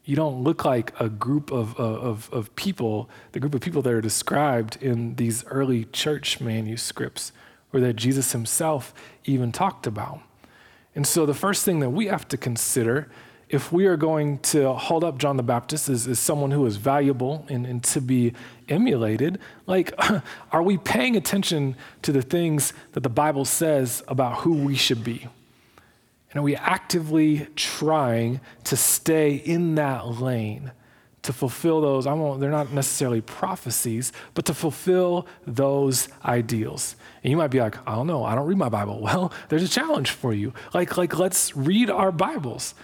You 0.04 0.16
don't 0.16 0.42
look 0.42 0.64
like 0.64 0.98
a 0.98 1.08
group 1.08 1.52
of, 1.52 1.76
of, 1.76 2.28
of 2.32 2.54
people, 2.56 3.08
the 3.32 3.40
group 3.40 3.54
of 3.54 3.60
people 3.60 3.82
that 3.82 3.92
are 3.92 4.00
described 4.00 4.76
in 4.80 5.14
these 5.14 5.44
early 5.46 5.84
church 5.84 6.40
manuscripts, 6.40 7.30
or 7.72 7.80
that 7.80 7.94
Jesus 7.94 8.32
himself 8.32 8.92
even 9.24 9.52
talked 9.52 9.86
about. 9.86 10.20
And 10.94 11.06
so 11.06 11.26
the 11.26 11.34
first 11.34 11.64
thing 11.64 11.80
that 11.80 11.90
we 11.90 12.06
have 12.06 12.26
to 12.28 12.36
consider 12.36 13.08
if 13.48 13.72
we 13.72 13.86
are 13.86 13.96
going 13.96 14.38
to 14.38 14.72
hold 14.74 15.02
up 15.02 15.18
John 15.18 15.36
the 15.36 15.42
Baptist 15.42 15.88
as, 15.88 16.06
as 16.06 16.18
someone 16.18 16.50
who 16.50 16.66
is 16.66 16.76
valuable 16.76 17.46
and, 17.48 17.66
and 17.66 17.82
to 17.84 18.00
be 18.00 18.34
emulated, 18.68 19.38
like, 19.66 19.92
are 20.52 20.62
we 20.62 20.76
paying 20.76 21.16
attention 21.16 21.74
to 22.02 22.12
the 22.12 22.22
things 22.22 22.72
that 22.92 23.00
the 23.02 23.08
Bible 23.08 23.44
says 23.44 24.02
about 24.06 24.38
who 24.38 24.52
we 24.52 24.76
should 24.76 25.02
be? 25.02 25.28
And 26.30 26.40
are 26.40 26.42
we 26.42 26.56
actively 26.56 27.48
trying 27.56 28.40
to 28.64 28.76
stay 28.76 29.34
in 29.34 29.76
that 29.76 30.06
lane 30.20 30.72
to 31.22 31.32
fulfill 31.32 31.80
those? 31.80 32.06
I 32.06 32.12
won't, 32.12 32.40
they're 32.40 32.50
not 32.50 32.70
necessarily 32.70 33.22
prophecies, 33.22 34.12
but 34.34 34.44
to 34.44 34.52
fulfill 34.52 35.26
those 35.46 36.08
ideals. 36.22 36.96
And 37.24 37.30
you 37.30 37.38
might 37.38 37.50
be 37.50 37.60
like, 37.60 37.78
I 37.88 37.94
don't 37.94 38.06
know, 38.06 38.24
I 38.24 38.34
don't 38.34 38.46
read 38.46 38.58
my 38.58 38.68
Bible. 38.68 39.00
Well, 39.02 39.32
there's 39.48 39.62
a 39.62 39.68
challenge 39.68 40.10
for 40.10 40.34
you. 40.34 40.52
Like, 40.74 40.98
like 40.98 41.18
let's 41.18 41.56
read 41.56 41.88
our 41.88 42.12
Bibles. 42.12 42.74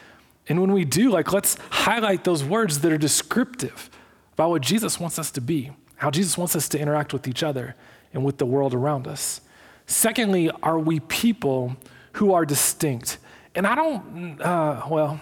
And 0.48 0.60
when 0.60 0.72
we 0.72 0.84
do, 0.84 1.10
like, 1.10 1.32
let's 1.32 1.56
highlight 1.70 2.24
those 2.24 2.44
words 2.44 2.80
that 2.80 2.92
are 2.92 2.98
descriptive 2.98 3.90
about 4.34 4.50
what 4.50 4.62
Jesus 4.62 5.00
wants 5.00 5.18
us 5.18 5.30
to 5.32 5.40
be, 5.40 5.70
how 5.96 6.10
Jesus 6.10 6.36
wants 6.36 6.54
us 6.54 6.68
to 6.70 6.78
interact 6.78 7.12
with 7.12 7.26
each 7.26 7.42
other 7.42 7.74
and 8.12 8.24
with 8.24 8.38
the 8.38 8.46
world 8.46 8.74
around 8.74 9.06
us. 9.06 9.40
Secondly, 9.86 10.50
are 10.62 10.78
we 10.78 11.00
people 11.00 11.76
who 12.14 12.32
are 12.32 12.44
distinct? 12.44 13.18
And 13.54 13.66
I 13.66 13.74
don't, 13.74 14.40
uh, 14.40 14.82
well, 14.90 15.20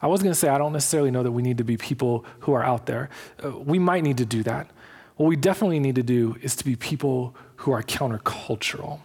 I 0.00 0.06
was 0.06 0.22
going 0.22 0.32
to 0.32 0.38
say 0.38 0.48
I 0.48 0.58
don't 0.58 0.72
necessarily 0.72 1.10
know 1.10 1.22
that 1.22 1.32
we 1.32 1.42
need 1.42 1.58
to 1.58 1.64
be 1.64 1.76
people 1.76 2.24
who 2.40 2.52
are 2.52 2.62
out 2.62 2.86
there. 2.86 3.10
Uh, 3.44 3.50
we 3.50 3.78
might 3.78 4.02
need 4.02 4.18
to 4.18 4.24
do 4.24 4.42
that. 4.44 4.70
What 5.16 5.26
we 5.26 5.36
definitely 5.36 5.80
need 5.80 5.96
to 5.96 6.02
do 6.02 6.36
is 6.40 6.54
to 6.56 6.64
be 6.64 6.76
people 6.76 7.34
who 7.56 7.72
are 7.72 7.82
countercultural. 7.82 9.00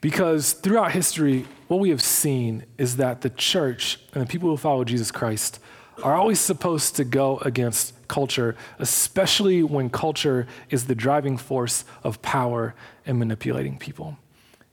Because 0.00 0.52
throughout 0.52 0.92
history, 0.92 1.46
what 1.66 1.80
we 1.80 1.90
have 1.90 2.02
seen 2.02 2.64
is 2.78 2.96
that 2.96 3.22
the 3.22 3.30
church 3.30 3.98
and 4.14 4.22
the 4.22 4.26
people 4.26 4.48
who 4.48 4.56
follow 4.56 4.84
Jesus 4.84 5.10
Christ 5.10 5.58
are 6.02 6.14
always 6.14 6.38
supposed 6.38 6.96
to 6.96 7.04
go 7.04 7.38
against 7.38 7.94
culture, 8.06 8.56
especially 8.78 9.62
when 9.62 9.90
culture 9.90 10.46
is 10.70 10.86
the 10.86 10.94
driving 10.94 11.36
force 11.36 11.84
of 12.04 12.22
power 12.22 12.74
and 13.04 13.18
manipulating 13.18 13.76
people. 13.78 14.16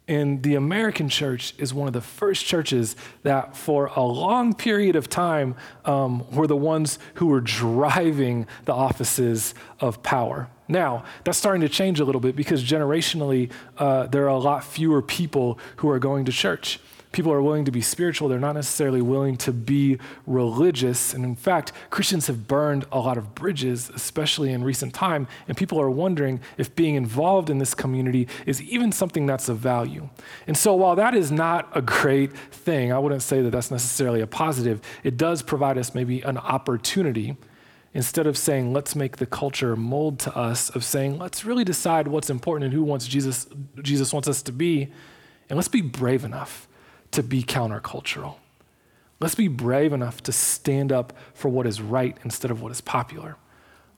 And 0.07 0.43
the 0.43 0.53
American 0.53 1.09
church 1.09 1.55
is 1.57 1.73
one 1.73 1.87
of 1.87 1.93
the 1.93 2.01
first 2.01 2.45
churches 2.45 2.95
that, 3.23 3.57
for 3.57 3.87
a 3.87 4.03
long 4.03 4.53
period 4.53 4.95
of 4.95 5.09
time, 5.09 5.55
um, 5.83 6.29
were 6.31 6.45
the 6.45 6.55
ones 6.55 6.99
who 7.15 7.25
were 7.25 7.41
driving 7.41 8.45
the 8.65 8.73
offices 8.73 9.55
of 9.79 10.03
power. 10.03 10.47
Now, 10.67 11.03
that's 11.23 11.37
starting 11.37 11.61
to 11.61 11.69
change 11.69 11.99
a 11.99 12.05
little 12.05 12.21
bit 12.21 12.35
because 12.35 12.63
generationally, 12.63 13.51
uh, 13.77 14.07
there 14.07 14.25
are 14.25 14.29
a 14.29 14.37
lot 14.37 14.63
fewer 14.63 15.01
people 15.01 15.59
who 15.77 15.89
are 15.89 15.99
going 15.99 16.25
to 16.25 16.31
church. 16.31 16.79
People 17.11 17.31
are 17.31 17.41
willing 17.41 17.63
to 17.63 17.71
be 17.71 17.79
spiritual, 17.79 18.27
they're 18.27 18.39
not 18.39 18.55
necessarily 18.55 19.01
willing 19.01 19.37
to 19.37 19.53
be 19.53 19.99
religious. 20.27 21.13
And 21.13 21.23
in 21.23 21.37
fact, 21.37 21.71
Christians 21.89 22.27
have 22.27 22.45
burned 22.45 22.83
a 22.91 22.99
lot 22.99 23.17
of 23.17 23.33
bridges, 23.33 23.89
especially 23.95 24.51
in 24.51 24.65
recent 24.65 24.93
time, 24.93 25.29
and 25.47 25.55
people 25.55 25.79
are 25.79 25.89
wondering 25.89 26.41
if 26.57 26.75
being 26.75 26.95
involved 26.95 27.49
in 27.49 27.57
this 27.57 27.73
community 27.73 28.27
is 28.45 28.61
even 28.63 28.91
something 28.91 29.25
that's 29.25 29.47
of 29.47 29.59
value. 29.59 30.09
And 30.45 30.57
so, 30.57 30.75
while 30.75 30.97
that 30.97 31.15
is 31.15 31.31
not 31.31 31.69
a 31.73 31.81
great 31.81 32.35
thing, 32.35 32.91
I 32.91 32.99
wouldn't 32.99 33.21
say 33.21 33.41
that 33.43 33.51
that's 33.51 33.71
necessarily 33.71 34.19
a 34.19 34.27
positive, 34.27 34.81
it 35.05 35.15
does 35.15 35.41
provide 35.41 35.77
us 35.77 35.95
maybe 35.95 36.21
an 36.23 36.37
opportunity 36.37 37.37
instead 37.95 38.27
of 38.27 38.37
saying, 38.37 38.73
let's 38.73 38.93
make 38.93 39.17
the 39.17 39.25
culture 39.25 39.75
mold 39.77 40.19
to 40.19 40.37
us, 40.37 40.69
of 40.69 40.83
saying, 40.83 41.17
let's 41.17 41.45
really 41.45 41.63
decide 41.63 42.09
what's 42.09 42.29
important 42.29 42.65
and 42.65 42.73
who 42.73 42.83
wants 42.83 43.07
Jesus, 43.07 43.47
Jesus 43.81 44.11
wants 44.11 44.27
us 44.27 44.43
to 44.43 44.51
be, 44.51 44.91
and 45.49 45.55
let's 45.55 45.69
be 45.69 45.81
brave 45.81 46.25
enough 46.25 46.67
to 47.11 47.23
be 47.23 47.41
countercultural. 47.41 48.35
Let's 49.21 49.35
be 49.35 49.47
brave 49.47 49.93
enough 49.93 50.21
to 50.23 50.33
stand 50.33 50.91
up 50.91 51.13
for 51.33 51.47
what 51.47 51.65
is 51.65 51.81
right 51.81 52.17
instead 52.25 52.51
of 52.51 52.61
what 52.61 52.73
is 52.73 52.81
popular. 52.81 53.37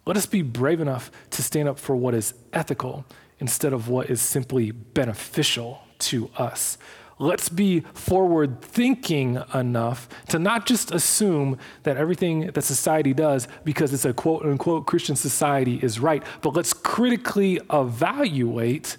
Let 0.05 0.15
us 0.15 0.27
be 0.27 0.43
brave 0.43 0.79
enough 0.79 1.12
to 1.31 1.41
stand 1.41 1.67
up 1.67 1.79
for 1.79 1.95
what 1.95 2.13
is 2.13 2.36
ethical 2.53 3.03
instead 3.39 3.73
of 3.73 3.89
what 3.89 4.12
is 4.12 4.21
simply 4.21 4.69
beneficial 4.69 5.81
to 5.99 6.29
us. 6.38 6.77
Let's 7.19 7.49
be 7.49 7.80
forward 7.80 8.62
thinking 8.62 9.41
enough 9.53 10.08
to 10.30 10.38
not 10.38 10.67
just 10.67 10.91
assume 10.91 11.58
that 11.82 11.97
everything 11.97 12.51
that 12.51 12.62
society 12.62 13.13
does, 13.13 13.47
because 13.63 13.91
it's 13.91 14.06
a 14.06 14.13
quote 14.13 14.45
unquote 14.45 14.86
Christian 14.86 15.15
society, 15.15 15.80
is 15.82 15.99
right, 15.99 16.21
but 16.41 16.53
let's 16.53 16.73
critically 16.73 17.60
evaluate 17.73 18.97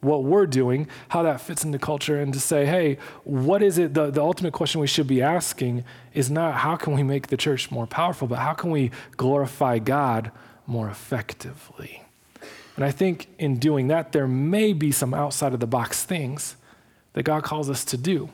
what 0.00 0.24
we're 0.24 0.46
doing, 0.46 0.86
how 1.08 1.22
that 1.22 1.40
fits 1.40 1.64
into 1.64 1.78
culture, 1.78 2.20
and 2.20 2.32
to 2.34 2.40
say, 2.40 2.66
hey, 2.66 2.98
what 3.22 3.62
is 3.62 3.78
it? 3.78 3.94
The, 3.94 4.10
the 4.10 4.20
ultimate 4.20 4.52
question 4.52 4.80
we 4.80 4.86
should 4.86 5.06
be 5.06 5.22
asking 5.22 5.84
is 6.12 6.30
not 6.30 6.54
how 6.56 6.76
can 6.76 6.92
we 6.92 7.02
make 7.02 7.28
the 7.28 7.36
church 7.36 7.70
more 7.70 7.86
powerful, 7.86 8.28
but 8.28 8.40
how 8.40 8.52
can 8.52 8.70
we 8.70 8.90
glorify 9.16 9.78
God 9.78 10.30
more 10.66 10.88
effectively? 10.88 12.02
And 12.76 12.84
I 12.84 12.90
think 12.90 13.28
in 13.38 13.58
doing 13.58 13.86
that, 13.88 14.12
there 14.12 14.26
may 14.26 14.72
be 14.72 14.92
some 14.92 15.14
outside 15.14 15.54
of 15.54 15.60
the 15.60 15.66
box 15.66 16.04
things 16.04 16.56
that 17.14 17.22
God 17.22 17.42
calls 17.42 17.70
us 17.70 17.84
to 17.86 17.96
do. 17.96 18.28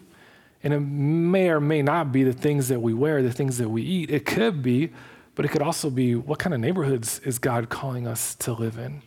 And 0.62 0.74
it 0.74 0.80
may 0.80 1.48
or 1.48 1.60
may 1.60 1.80
not 1.80 2.12
be 2.12 2.22
the 2.22 2.32
things 2.32 2.68
that 2.68 2.82
we 2.82 2.92
wear, 2.92 3.22
the 3.22 3.32
things 3.32 3.58
that 3.58 3.70
we 3.70 3.82
eat. 3.82 4.10
It 4.10 4.26
could 4.26 4.62
be, 4.62 4.90
but 5.34 5.44
it 5.44 5.48
could 5.48 5.62
also 5.62 5.88
be 5.88 6.14
what 6.14 6.38
kind 6.38 6.52
of 6.52 6.60
neighborhoods 6.60 7.20
is 7.20 7.38
God 7.38 7.70
calling 7.70 8.06
us 8.06 8.34
to 8.36 8.52
live 8.52 8.76
in? 8.76 9.02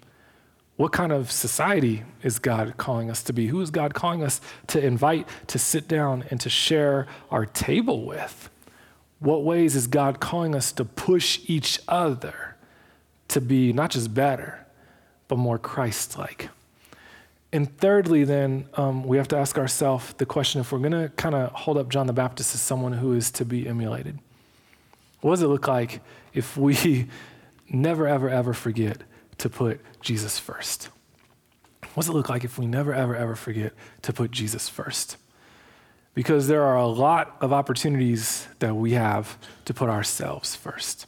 What 0.76 0.92
kind 0.92 1.12
of 1.12 1.32
society 1.32 2.04
is 2.24 2.40
God 2.40 2.78
calling 2.78 3.12
us 3.12 3.22
to 3.24 3.34
be? 3.34 3.48
Who 3.48 3.62
is 3.62 3.70
God 3.70 3.94
calling 3.94 4.24
us 4.24 4.42
to 4.68 4.84
invite 4.84 5.28
to 5.48 5.60
sit 5.60 5.88
down 5.88 6.24
and 6.32 6.40
to 6.42 6.50
share 6.50 7.06
our 7.30 7.46
table 7.46 8.06
with? 8.06 8.50
What 9.20 9.44
ways 9.44 9.76
is 9.76 9.86
God 9.86 10.20
calling 10.20 10.56
us 10.56 10.72
to 10.74 10.86
push 10.86 11.40
each 11.46 11.80
other 11.88 12.56
to 13.28 13.40
be 13.40 13.72
not 13.72 13.92
just 13.92 14.14
better, 14.14 14.66
but 15.28 15.38
more 15.38 15.60
Christ 15.60 16.18
like? 16.18 16.50
And 17.54 17.78
thirdly, 17.78 18.24
then, 18.24 18.68
um, 18.74 19.04
we 19.04 19.18
have 19.18 19.28
to 19.28 19.38
ask 19.38 19.60
ourselves 19.60 20.16
the 20.18 20.26
question 20.26 20.60
if 20.60 20.72
we're 20.72 20.80
going 20.80 20.92
to 20.92 21.10
kind 21.10 21.36
of 21.36 21.52
hold 21.52 21.78
up 21.78 21.88
John 21.88 22.08
the 22.08 22.14
Baptist 22.14 22.56
as 22.56 22.62
someone 22.62 22.94
who 22.94 23.14
is 23.14 23.30
to 23.32 23.46
be 23.46 23.68
emulated, 23.68 24.18
what 25.22 25.34
does 25.34 25.44
it 25.44 25.48
look 25.48 25.68
like 25.68 26.02
if 26.34 26.58
we 26.58 27.08
never, 27.70 28.08
ever, 28.08 28.28
ever 28.28 28.56
forget 28.56 29.04
to 29.38 29.50
put 29.50 29.80
Jesus 30.02 30.40
first? 30.40 30.90
What 31.94 32.06
does 32.06 32.10
it 32.10 32.14
look 32.14 32.28
like 32.28 32.44
if 32.44 32.58
we 32.58 32.66
never, 32.66 32.92
ever, 32.92 33.16
ever 33.16 33.36
forget 33.36 33.74
to 34.02 34.12
put 34.12 34.32
Jesus 34.32 34.68
first? 34.68 35.18
Because 36.16 36.48
there 36.48 36.64
are 36.64 36.78
a 36.78 36.88
lot 36.88 37.38
of 37.40 37.54
opportunities 37.54 38.48
that 38.60 38.76
we 38.76 38.94
have 38.94 39.38
to 39.66 39.76
put 39.76 39.92
ourselves 39.92 40.56
first. 40.56 41.06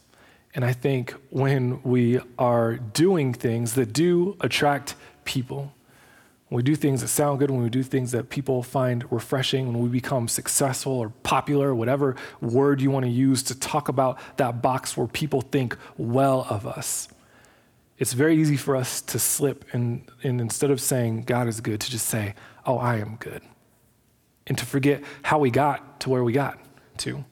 And 0.54 0.64
I 0.64 0.72
think 0.72 1.12
when 1.30 1.82
we 1.82 2.20
are 2.38 2.76
doing 2.76 3.34
things 3.34 3.74
that 3.74 3.92
do 3.92 4.36
attract 4.40 4.94
people, 5.24 5.72
when 6.48 6.56
we 6.58 6.62
do 6.62 6.76
things 6.76 7.00
that 7.00 7.08
sound 7.08 7.40
good, 7.40 7.50
when 7.50 7.62
we 7.62 7.70
do 7.70 7.82
things 7.82 8.12
that 8.12 8.28
people 8.28 8.62
find 8.62 9.10
refreshing, 9.10 9.66
when 9.66 9.80
we 9.80 9.88
become 9.88 10.28
successful 10.28 10.92
or 10.92 11.08
popular, 11.08 11.74
whatever 11.74 12.14
word 12.40 12.80
you 12.80 12.90
want 12.90 13.04
to 13.04 13.10
use 13.10 13.42
to 13.44 13.58
talk 13.58 13.88
about 13.88 14.18
that 14.36 14.62
box 14.62 14.96
where 14.96 15.08
people 15.08 15.40
think 15.40 15.76
well 15.96 16.46
of 16.48 16.64
us, 16.64 17.08
it's 17.98 18.12
very 18.12 18.36
easy 18.36 18.56
for 18.56 18.76
us 18.76 19.00
to 19.00 19.18
slip 19.18 19.64
and, 19.72 20.08
and 20.22 20.40
instead 20.40 20.70
of 20.70 20.80
saying 20.80 21.22
God 21.22 21.48
is 21.48 21.60
good, 21.60 21.80
to 21.80 21.90
just 21.90 22.06
say, 22.06 22.34
oh, 22.64 22.78
I 22.78 22.98
am 22.98 23.16
good. 23.16 23.42
And 24.46 24.56
to 24.58 24.66
forget 24.66 25.02
how 25.22 25.38
we 25.38 25.50
got 25.50 25.98
to 26.00 26.10
where 26.10 26.22
we 26.22 26.32
got 26.32 26.58
to. 26.98 27.24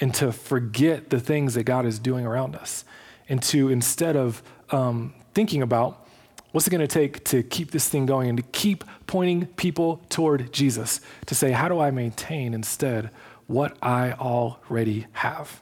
And 0.00 0.12
to 0.14 0.32
forget 0.32 1.10
the 1.10 1.20
things 1.20 1.54
that 1.54 1.64
God 1.64 1.86
is 1.86 1.98
doing 1.98 2.26
around 2.26 2.56
us. 2.56 2.84
And 3.28 3.40
to 3.44 3.68
instead 3.68 4.16
of 4.16 4.42
um, 4.70 5.14
thinking 5.34 5.62
about 5.62 6.05
what's 6.56 6.66
it 6.66 6.70
going 6.70 6.80
to 6.80 6.86
take 6.86 7.22
to 7.22 7.42
keep 7.42 7.70
this 7.70 7.86
thing 7.86 8.06
going 8.06 8.30
and 8.30 8.38
to 8.38 8.42
keep 8.44 8.82
pointing 9.06 9.44
people 9.44 10.00
toward 10.08 10.50
Jesus, 10.54 11.02
to 11.26 11.34
say, 11.34 11.52
how 11.52 11.68
do 11.68 11.80
I 11.80 11.90
maintain 11.90 12.54
instead 12.54 13.10
what 13.46 13.76
I 13.82 14.12
already 14.12 15.06
have? 15.12 15.60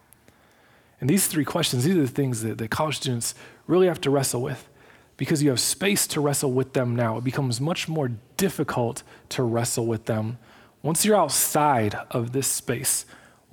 And 1.00 1.10
these 1.10 1.26
three 1.26 1.44
questions, 1.44 1.82
these 1.82 1.96
are 1.96 2.02
the 2.02 2.06
things 2.06 2.42
that, 2.42 2.58
that 2.58 2.70
college 2.70 2.98
students 2.98 3.34
really 3.66 3.88
have 3.88 4.00
to 4.02 4.10
wrestle 4.10 4.40
with 4.40 4.68
because 5.16 5.42
you 5.42 5.50
have 5.50 5.58
space 5.58 6.06
to 6.06 6.20
wrestle 6.20 6.52
with 6.52 6.74
them 6.74 6.94
now. 6.94 7.18
It 7.18 7.24
becomes 7.24 7.60
much 7.60 7.88
more 7.88 8.12
difficult 8.36 9.02
to 9.30 9.42
wrestle 9.42 9.86
with 9.86 10.04
them 10.04 10.38
once 10.80 11.04
you're 11.04 11.16
outside 11.16 11.96
of 12.12 12.30
this 12.30 12.46
space. 12.46 13.04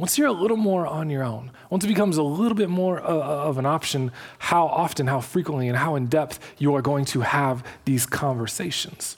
Once 0.01 0.17
you're 0.17 0.27
a 0.27 0.31
little 0.31 0.57
more 0.57 0.87
on 0.87 1.11
your 1.11 1.23
own, 1.23 1.51
once 1.69 1.83
it 1.83 1.87
becomes 1.87 2.17
a 2.17 2.23
little 2.23 2.55
bit 2.55 2.71
more 2.71 2.99
uh, 2.99 3.05
uh, 3.05 3.49
of 3.49 3.59
an 3.59 3.67
option, 3.67 4.11
how 4.39 4.65
often, 4.65 5.05
how 5.05 5.21
frequently, 5.21 5.67
and 5.67 5.77
how 5.77 5.95
in 5.95 6.07
depth 6.07 6.39
you 6.57 6.73
are 6.73 6.81
going 6.81 7.05
to 7.05 7.21
have 7.21 7.63
these 7.85 8.07
conversations. 8.07 9.15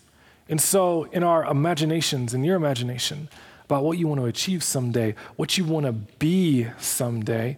And 0.50 0.60
so, 0.60 1.06
in 1.13 1.24
our 1.24 1.46
imaginations, 1.46 2.34
in 2.34 2.43
your 2.43 2.58
imagination, 2.58 3.30
about 3.63 3.86
what 3.86 3.98
you 3.98 4.10
want 4.10 4.19
to 4.19 4.26
achieve 4.26 4.62
someday, 4.62 5.15
what 5.38 5.58
you 5.58 5.63
want 5.63 5.86
to 5.86 5.93
be 5.93 6.67
someday, 6.80 7.58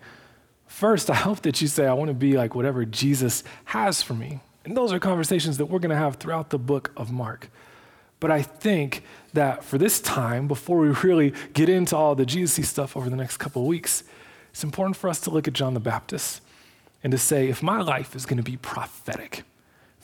First, 0.68 1.10
I 1.16 1.16
hope 1.16 1.42
that 1.42 1.62
you 1.62 1.68
say, 1.68 1.88
I 1.88 1.94
want 1.94 2.10
to 2.10 2.14
be 2.14 2.38
like 2.38 2.54
whatever 2.54 2.86
Jesus 2.86 3.44
has 3.66 4.04
for 4.04 4.14
me. 4.14 4.42
And 4.66 4.78
those 4.78 4.94
are 4.94 5.00
conversations 5.00 5.58
that 5.58 5.66
we're 5.66 5.80
going 5.80 5.90
to 5.90 5.96
have 5.96 6.18
throughout 6.18 6.52
the 6.52 6.60
book 6.60 6.92
of 6.96 7.12
Mark. 7.12 7.50
But 8.20 8.32
I 8.32 8.42
think 8.42 9.04
that 9.34 9.64
for 9.64 9.78
this 9.78 10.00
time, 10.00 10.48
before 10.48 10.80
we 10.80 10.90
really 10.90 11.34
get 11.54 11.70
into 11.70 11.96
all 11.96 12.16
the 12.16 12.26
Jesus 12.26 12.70
stuff 12.70 12.96
over 12.96 13.10
the 13.10 13.16
next 13.16 13.38
couple 13.38 13.62
of 13.62 13.68
weeks, 13.68 14.04
it's 14.52 14.64
important 14.64 14.96
for 14.96 15.10
us 15.10 15.20
to 15.22 15.30
look 15.30 15.48
at 15.48 15.54
John 15.54 15.74
the 15.74 15.80
Baptist 15.80 16.42
and 17.04 17.12
to 17.12 17.18
say, 17.18 17.50
if 17.50 17.62
my 17.62 17.82
life 17.82 18.16
is 18.16 18.26
going 18.26 18.38
to 18.38 18.44
be 18.44 18.58
prophetic, 18.58 19.44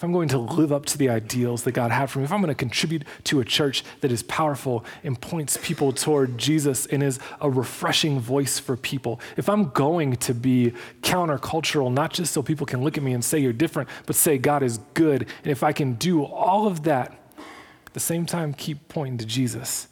if 0.02 0.04
I'm 0.04 0.12
going 0.12 0.30
to 0.30 0.39
live 0.39 0.74
up 0.74 0.88
to 0.88 0.97
the 0.97 1.10
ideals 1.10 1.63
that 1.63 1.74
God 1.74 1.91
had 1.91 2.10
for 2.10 2.19
me, 2.19 2.26
if 2.26 2.32
I'm 2.32 2.41
going 2.41 2.50
to 2.50 2.56
contribute 2.56 3.06
to 3.26 3.39
a 3.39 3.45
church 3.45 3.84
that 4.02 4.12
is 4.12 4.24
powerful 4.24 4.84
and 5.04 5.21
points 5.21 5.60
people 5.62 5.91
toward 5.91 6.39
Jesus 6.39 6.88
and 6.88 7.04
is 7.04 7.19
a 7.39 7.50
refreshing 7.50 8.19
voice 8.19 8.58
for 8.58 8.76
people, 8.76 9.21
if 9.38 9.47
I'm 9.47 9.69
going 9.69 10.15
to 10.15 10.34
be 10.34 10.74
countercultural, 11.02 11.93
not 11.93 12.13
just 12.13 12.34
so 12.34 12.41
people 12.41 12.65
can 12.65 12.84
look 12.84 12.97
at 12.97 13.04
me 13.04 13.13
and 13.13 13.24
say 13.24 13.38
you're 13.38 13.54
different, 13.54 13.89
but 14.08 14.15
say 14.15 14.39
God 14.39 14.63
is 14.63 14.80
good, 14.95 15.28
and 15.43 15.52
if 15.52 15.62
I 15.62 15.71
can 15.71 15.93
do 15.93 16.24
all 16.24 16.65
of 16.65 16.82
that, 16.84 17.21
at 17.92 17.94
the 17.94 18.00
same 18.00 18.26
time 18.26 18.54
keep 18.54 18.88
pointing 18.88 19.18
to 19.18 19.26
Jesus, 19.26 19.90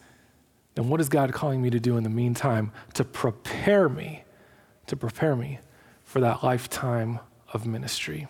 then 0.76 0.88
what 0.90 1.02
is 1.02 1.10
God 1.10 1.34
calling 1.34 1.62
me 1.62 1.70
to 1.70 1.80
do 1.80 1.98
in 1.98 2.04
the 2.04 2.10
meantime 2.10 2.72
to 2.94 3.04
prepare 3.04 3.90
me, 3.90 4.24
to 4.88 4.96
prepare 4.96 5.36
me 5.36 5.60
for 6.04 6.22
that 6.22 6.44
lifetime 6.44 7.20
of 7.54 7.68
ministry? 7.68 8.28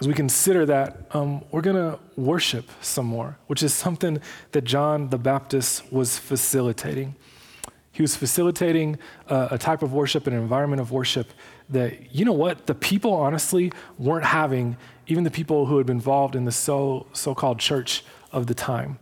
as 0.00 0.06
we 0.06 0.14
consider 0.14 0.64
that, 0.66 0.96
um, 1.12 1.44
we're 1.50 1.60
going 1.60 1.76
to 1.76 1.98
worship 2.16 2.70
some 2.80 3.06
more, 3.06 3.36
which 3.48 3.62
is 3.62 3.74
something 3.74 4.20
that 4.52 4.62
John 4.62 5.08
the 5.08 5.18
Baptist 5.18 5.92
was 5.92 6.18
facilitating. 6.18 7.16
He 7.90 8.02
was 8.02 8.14
facilitating 8.14 8.98
uh, 9.28 9.48
a 9.50 9.58
type 9.58 9.82
of 9.82 9.92
worship, 9.92 10.28
an 10.28 10.34
environment 10.34 10.80
of 10.80 10.92
worship 10.92 11.32
that, 11.70 12.14
you 12.14 12.24
know 12.24 12.32
what, 12.32 12.66
the 12.66 12.74
people 12.74 13.12
honestly 13.12 13.72
weren't 13.98 14.24
having, 14.24 14.76
even 15.08 15.24
the 15.24 15.32
people 15.32 15.66
who 15.66 15.78
had 15.78 15.86
been 15.86 15.96
involved 15.96 16.36
in 16.36 16.44
the 16.44 16.52
so, 16.52 17.06
so-called 17.12 17.58
church 17.58 18.04
of 18.32 18.46
the 18.46 18.54
time. 18.54 18.98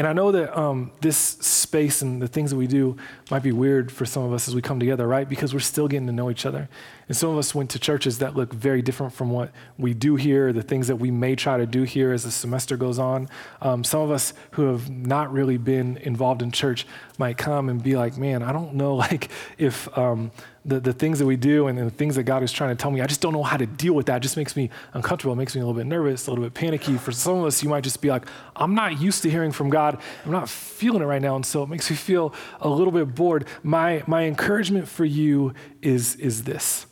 And 0.00 0.06
I 0.06 0.14
know 0.14 0.32
that 0.32 0.58
um, 0.58 0.92
this 1.02 1.18
space 1.18 2.00
and 2.00 2.22
the 2.22 2.26
things 2.26 2.52
that 2.52 2.56
we 2.56 2.66
do 2.66 2.96
might 3.30 3.42
be 3.42 3.52
weird 3.52 3.92
for 3.92 4.06
some 4.06 4.22
of 4.22 4.32
us 4.32 4.48
as 4.48 4.54
we 4.54 4.62
come 4.62 4.80
together, 4.80 5.06
right? 5.06 5.28
Because 5.28 5.52
we're 5.52 5.60
still 5.60 5.88
getting 5.88 6.06
to 6.06 6.12
know 6.12 6.30
each 6.30 6.46
other. 6.46 6.70
And 7.06 7.14
some 7.14 7.28
of 7.28 7.36
us 7.36 7.54
went 7.54 7.68
to 7.70 7.78
churches 7.78 8.18
that 8.18 8.34
look 8.34 8.54
very 8.54 8.80
different 8.80 9.12
from 9.12 9.30
what 9.30 9.50
we 9.76 9.92
do 9.92 10.16
here, 10.16 10.54
the 10.54 10.62
things 10.62 10.86
that 10.86 10.96
we 10.96 11.10
may 11.10 11.36
try 11.36 11.58
to 11.58 11.66
do 11.66 11.82
here 11.82 12.12
as 12.12 12.22
the 12.22 12.30
semester 12.30 12.78
goes 12.78 12.98
on. 12.98 13.28
Um, 13.60 13.84
some 13.84 14.00
of 14.00 14.10
us 14.10 14.32
who 14.52 14.68
have 14.68 14.88
not 14.88 15.30
really 15.32 15.58
been 15.58 15.98
involved 15.98 16.40
in 16.40 16.50
church 16.50 16.86
might 17.18 17.36
come 17.36 17.68
and 17.68 17.82
be 17.82 17.94
like, 17.94 18.16
man, 18.16 18.42
I 18.42 18.52
don't 18.52 18.74
know 18.76 18.94
like 19.10 19.28
if 19.58 19.86
um, 19.98 20.30
the, 20.64 20.78
the 20.78 20.92
things 20.92 21.18
that 21.18 21.26
we 21.26 21.36
do 21.36 21.68
and 21.68 21.78
the 21.78 21.90
things 21.90 22.16
that 22.16 22.24
God 22.24 22.42
is 22.42 22.52
trying 22.52 22.76
to 22.76 22.80
tell 22.80 22.90
me, 22.90 23.00
I 23.00 23.06
just 23.06 23.20
don't 23.20 23.32
know 23.32 23.42
how 23.42 23.56
to 23.56 23.66
deal 23.66 23.94
with 23.94 24.06
that. 24.06 24.18
It 24.18 24.20
just 24.20 24.36
makes 24.36 24.56
me 24.56 24.68
uncomfortable. 24.92 25.32
It 25.32 25.36
makes 25.36 25.54
me 25.54 25.62
a 25.62 25.64
little 25.64 25.78
bit 25.78 25.86
nervous, 25.86 26.26
a 26.26 26.30
little 26.30 26.44
bit 26.44 26.52
panicky. 26.52 26.98
For 26.98 27.12
some 27.12 27.38
of 27.38 27.46
us, 27.46 27.62
you 27.62 27.68
might 27.68 27.82
just 27.82 28.02
be 28.02 28.10
like, 28.10 28.26
I'm 28.54 28.74
not 28.74 29.00
used 29.00 29.22
to 29.22 29.30
hearing 29.30 29.52
from 29.52 29.70
God. 29.70 29.98
I'm 30.24 30.32
not 30.32 30.48
feeling 30.48 31.02
it 31.02 31.06
right 31.06 31.22
now. 31.22 31.34
And 31.34 31.46
so 31.46 31.62
it 31.62 31.68
makes 31.68 31.88
me 31.88 31.96
feel 31.96 32.34
a 32.60 32.68
little 32.68 32.92
bit 32.92 33.14
bored. 33.14 33.46
My, 33.62 34.02
my 34.06 34.24
encouragement 34.24 34.86
for 34.86 35.06
you 35.06 35.54
is, 35.80 36.16
is 36.16 36.44
this. 36.44 36.86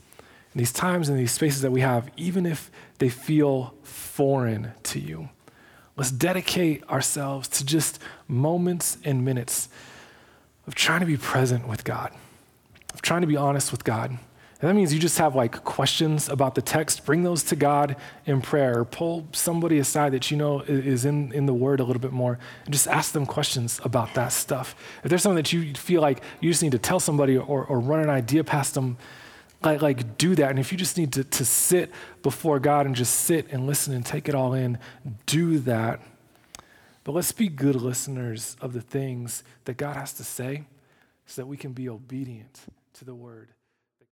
In 0.55 0.59
these 0.59 0.73
times 0.73 1.11
and 1.11 1.19
these 1.19 1.33
spaces 1.33 1.61
that 1.61 1.71
we 1.71 1.83
have, 1.83 2.11
even 2.17 2.47
if 2.47 2.71
they 2.99 3.11
feel 3.11 3.75
foreign 3.83 4.73
to 4.85 4.99
you, 4.99 5.29
let's 5.95 6.11
dedicate 6.11 6.89
ourselves 6.89 7.49
to 7.49 7.67
just 7.67 8.01
moments 8.27 8.97
and 9.05 9.27
minutes 9.27 9.69
of 10.67 10.75
trying 10.75 11.01
to 11.01 11.07
be 11.07 11.19
present 11.19 11.69
with 11.69 11.85
God 11.85 12.13
of 12.99 13.03
trying 13.03 13.21
to 13.21 13.29
be 13.29 13.37
honest 13.37 13.71
with 13.71 13.85
God 13.85 14.11
And 14.61 14.69
that 14.69 14.75
means 14.75 14.93
you 14.93 14.99
just 14.99 15.19
have 15.19 15.37
like 15.37 15.63
questions 15.63 16.29
about 16.29 16.57
the 16.57 16.63
text, 16.63 17.05
bring 17.05 17.23
those 17.23 17.45
to 17.45 17.57
God 17.57 17.95
in 18.27 18.41
prayer, 18.41 18.85
pull 18.85 19.29
somebody 19.33 19.79
aside 19.79 20.13
that 20.15 20.33
you 20.33 20.37
know 20.37 20.63
is 20.63 21.05
in, 21.05 21.31
in 21.33 21.47
the 21.47 21.55
Word 21.55 21.79
a 21.79 21.85
little 21.85 22.01
bit 22.01 22.11
more, 22.11 22.41
and 22.65 22.73
just 22.73 22.89
ask 22.89 23.13
them 23.13 23.25
questions 23.25 23.81
about 23.85 24.15
that 24.15 24.33
stuff. 24.33 24.75
If 25.05 25.11
there's 25.11 25.23
something 25.23 25.37
that 25.37 25.53
you 25.53 25.75
feel 25.75 26.03
like 26.03 26.23
you 26.41 26.51
just 26.51 26.63
need 26.63 26.73
to 26.73 26.79
tell 26.79 26.99
somebody 26.99 27.37
or, 27.37 27.65
or 27.65 27.79
run 27.79 28.01
an 28.01 28.11
idea 28.11 28.43
past 28.43 28.75
them, 28.75 28.97
like, 29.63 29.81
like 29.81 30.19
do 30.19 30.35
that. 30.35 30.51
And 30.51 30.59
if 30.59 30.73
you 30.73 30.79
just 30.79 30.99
need 30.99 31.13
to, 31.13 31.23
to 31.23 31.45
sit 31.45 31.93
before 32.25 32.59
God 32.59 32.85
and 32.85 32.97
just 32.97 33.15
sit 33.15 33.53
and 33.53 33.65
listen 33.65 33.95
and 33.95 34.05
take 34.05 34.29
it 34.29 34.35
all 34.35 34.55
in, 34.55 34.79
do 35.27 35.61
that. 35.61 36.01
But 37.05 37.13
let's 37.13 37.31
be 37.31 37.49
good 37.49 37.77
listeners 37.77 38.57
of 38.61 38.73
the 38.73 38.81
things 38.81 39.45
that 39.67 39.77
God 39.77 39.95
has 39.95 40.13
to 40.15 40.25
say 40.25 40.65
so 41.27 41.43
that 41.43 41.47
we 41.47 41.57
can 41.57 41.73
be 41.73 41.89
obedient 41.89 42.61
to 42.99 43.05
the 43.05 43.15
Word. 43.15 43.53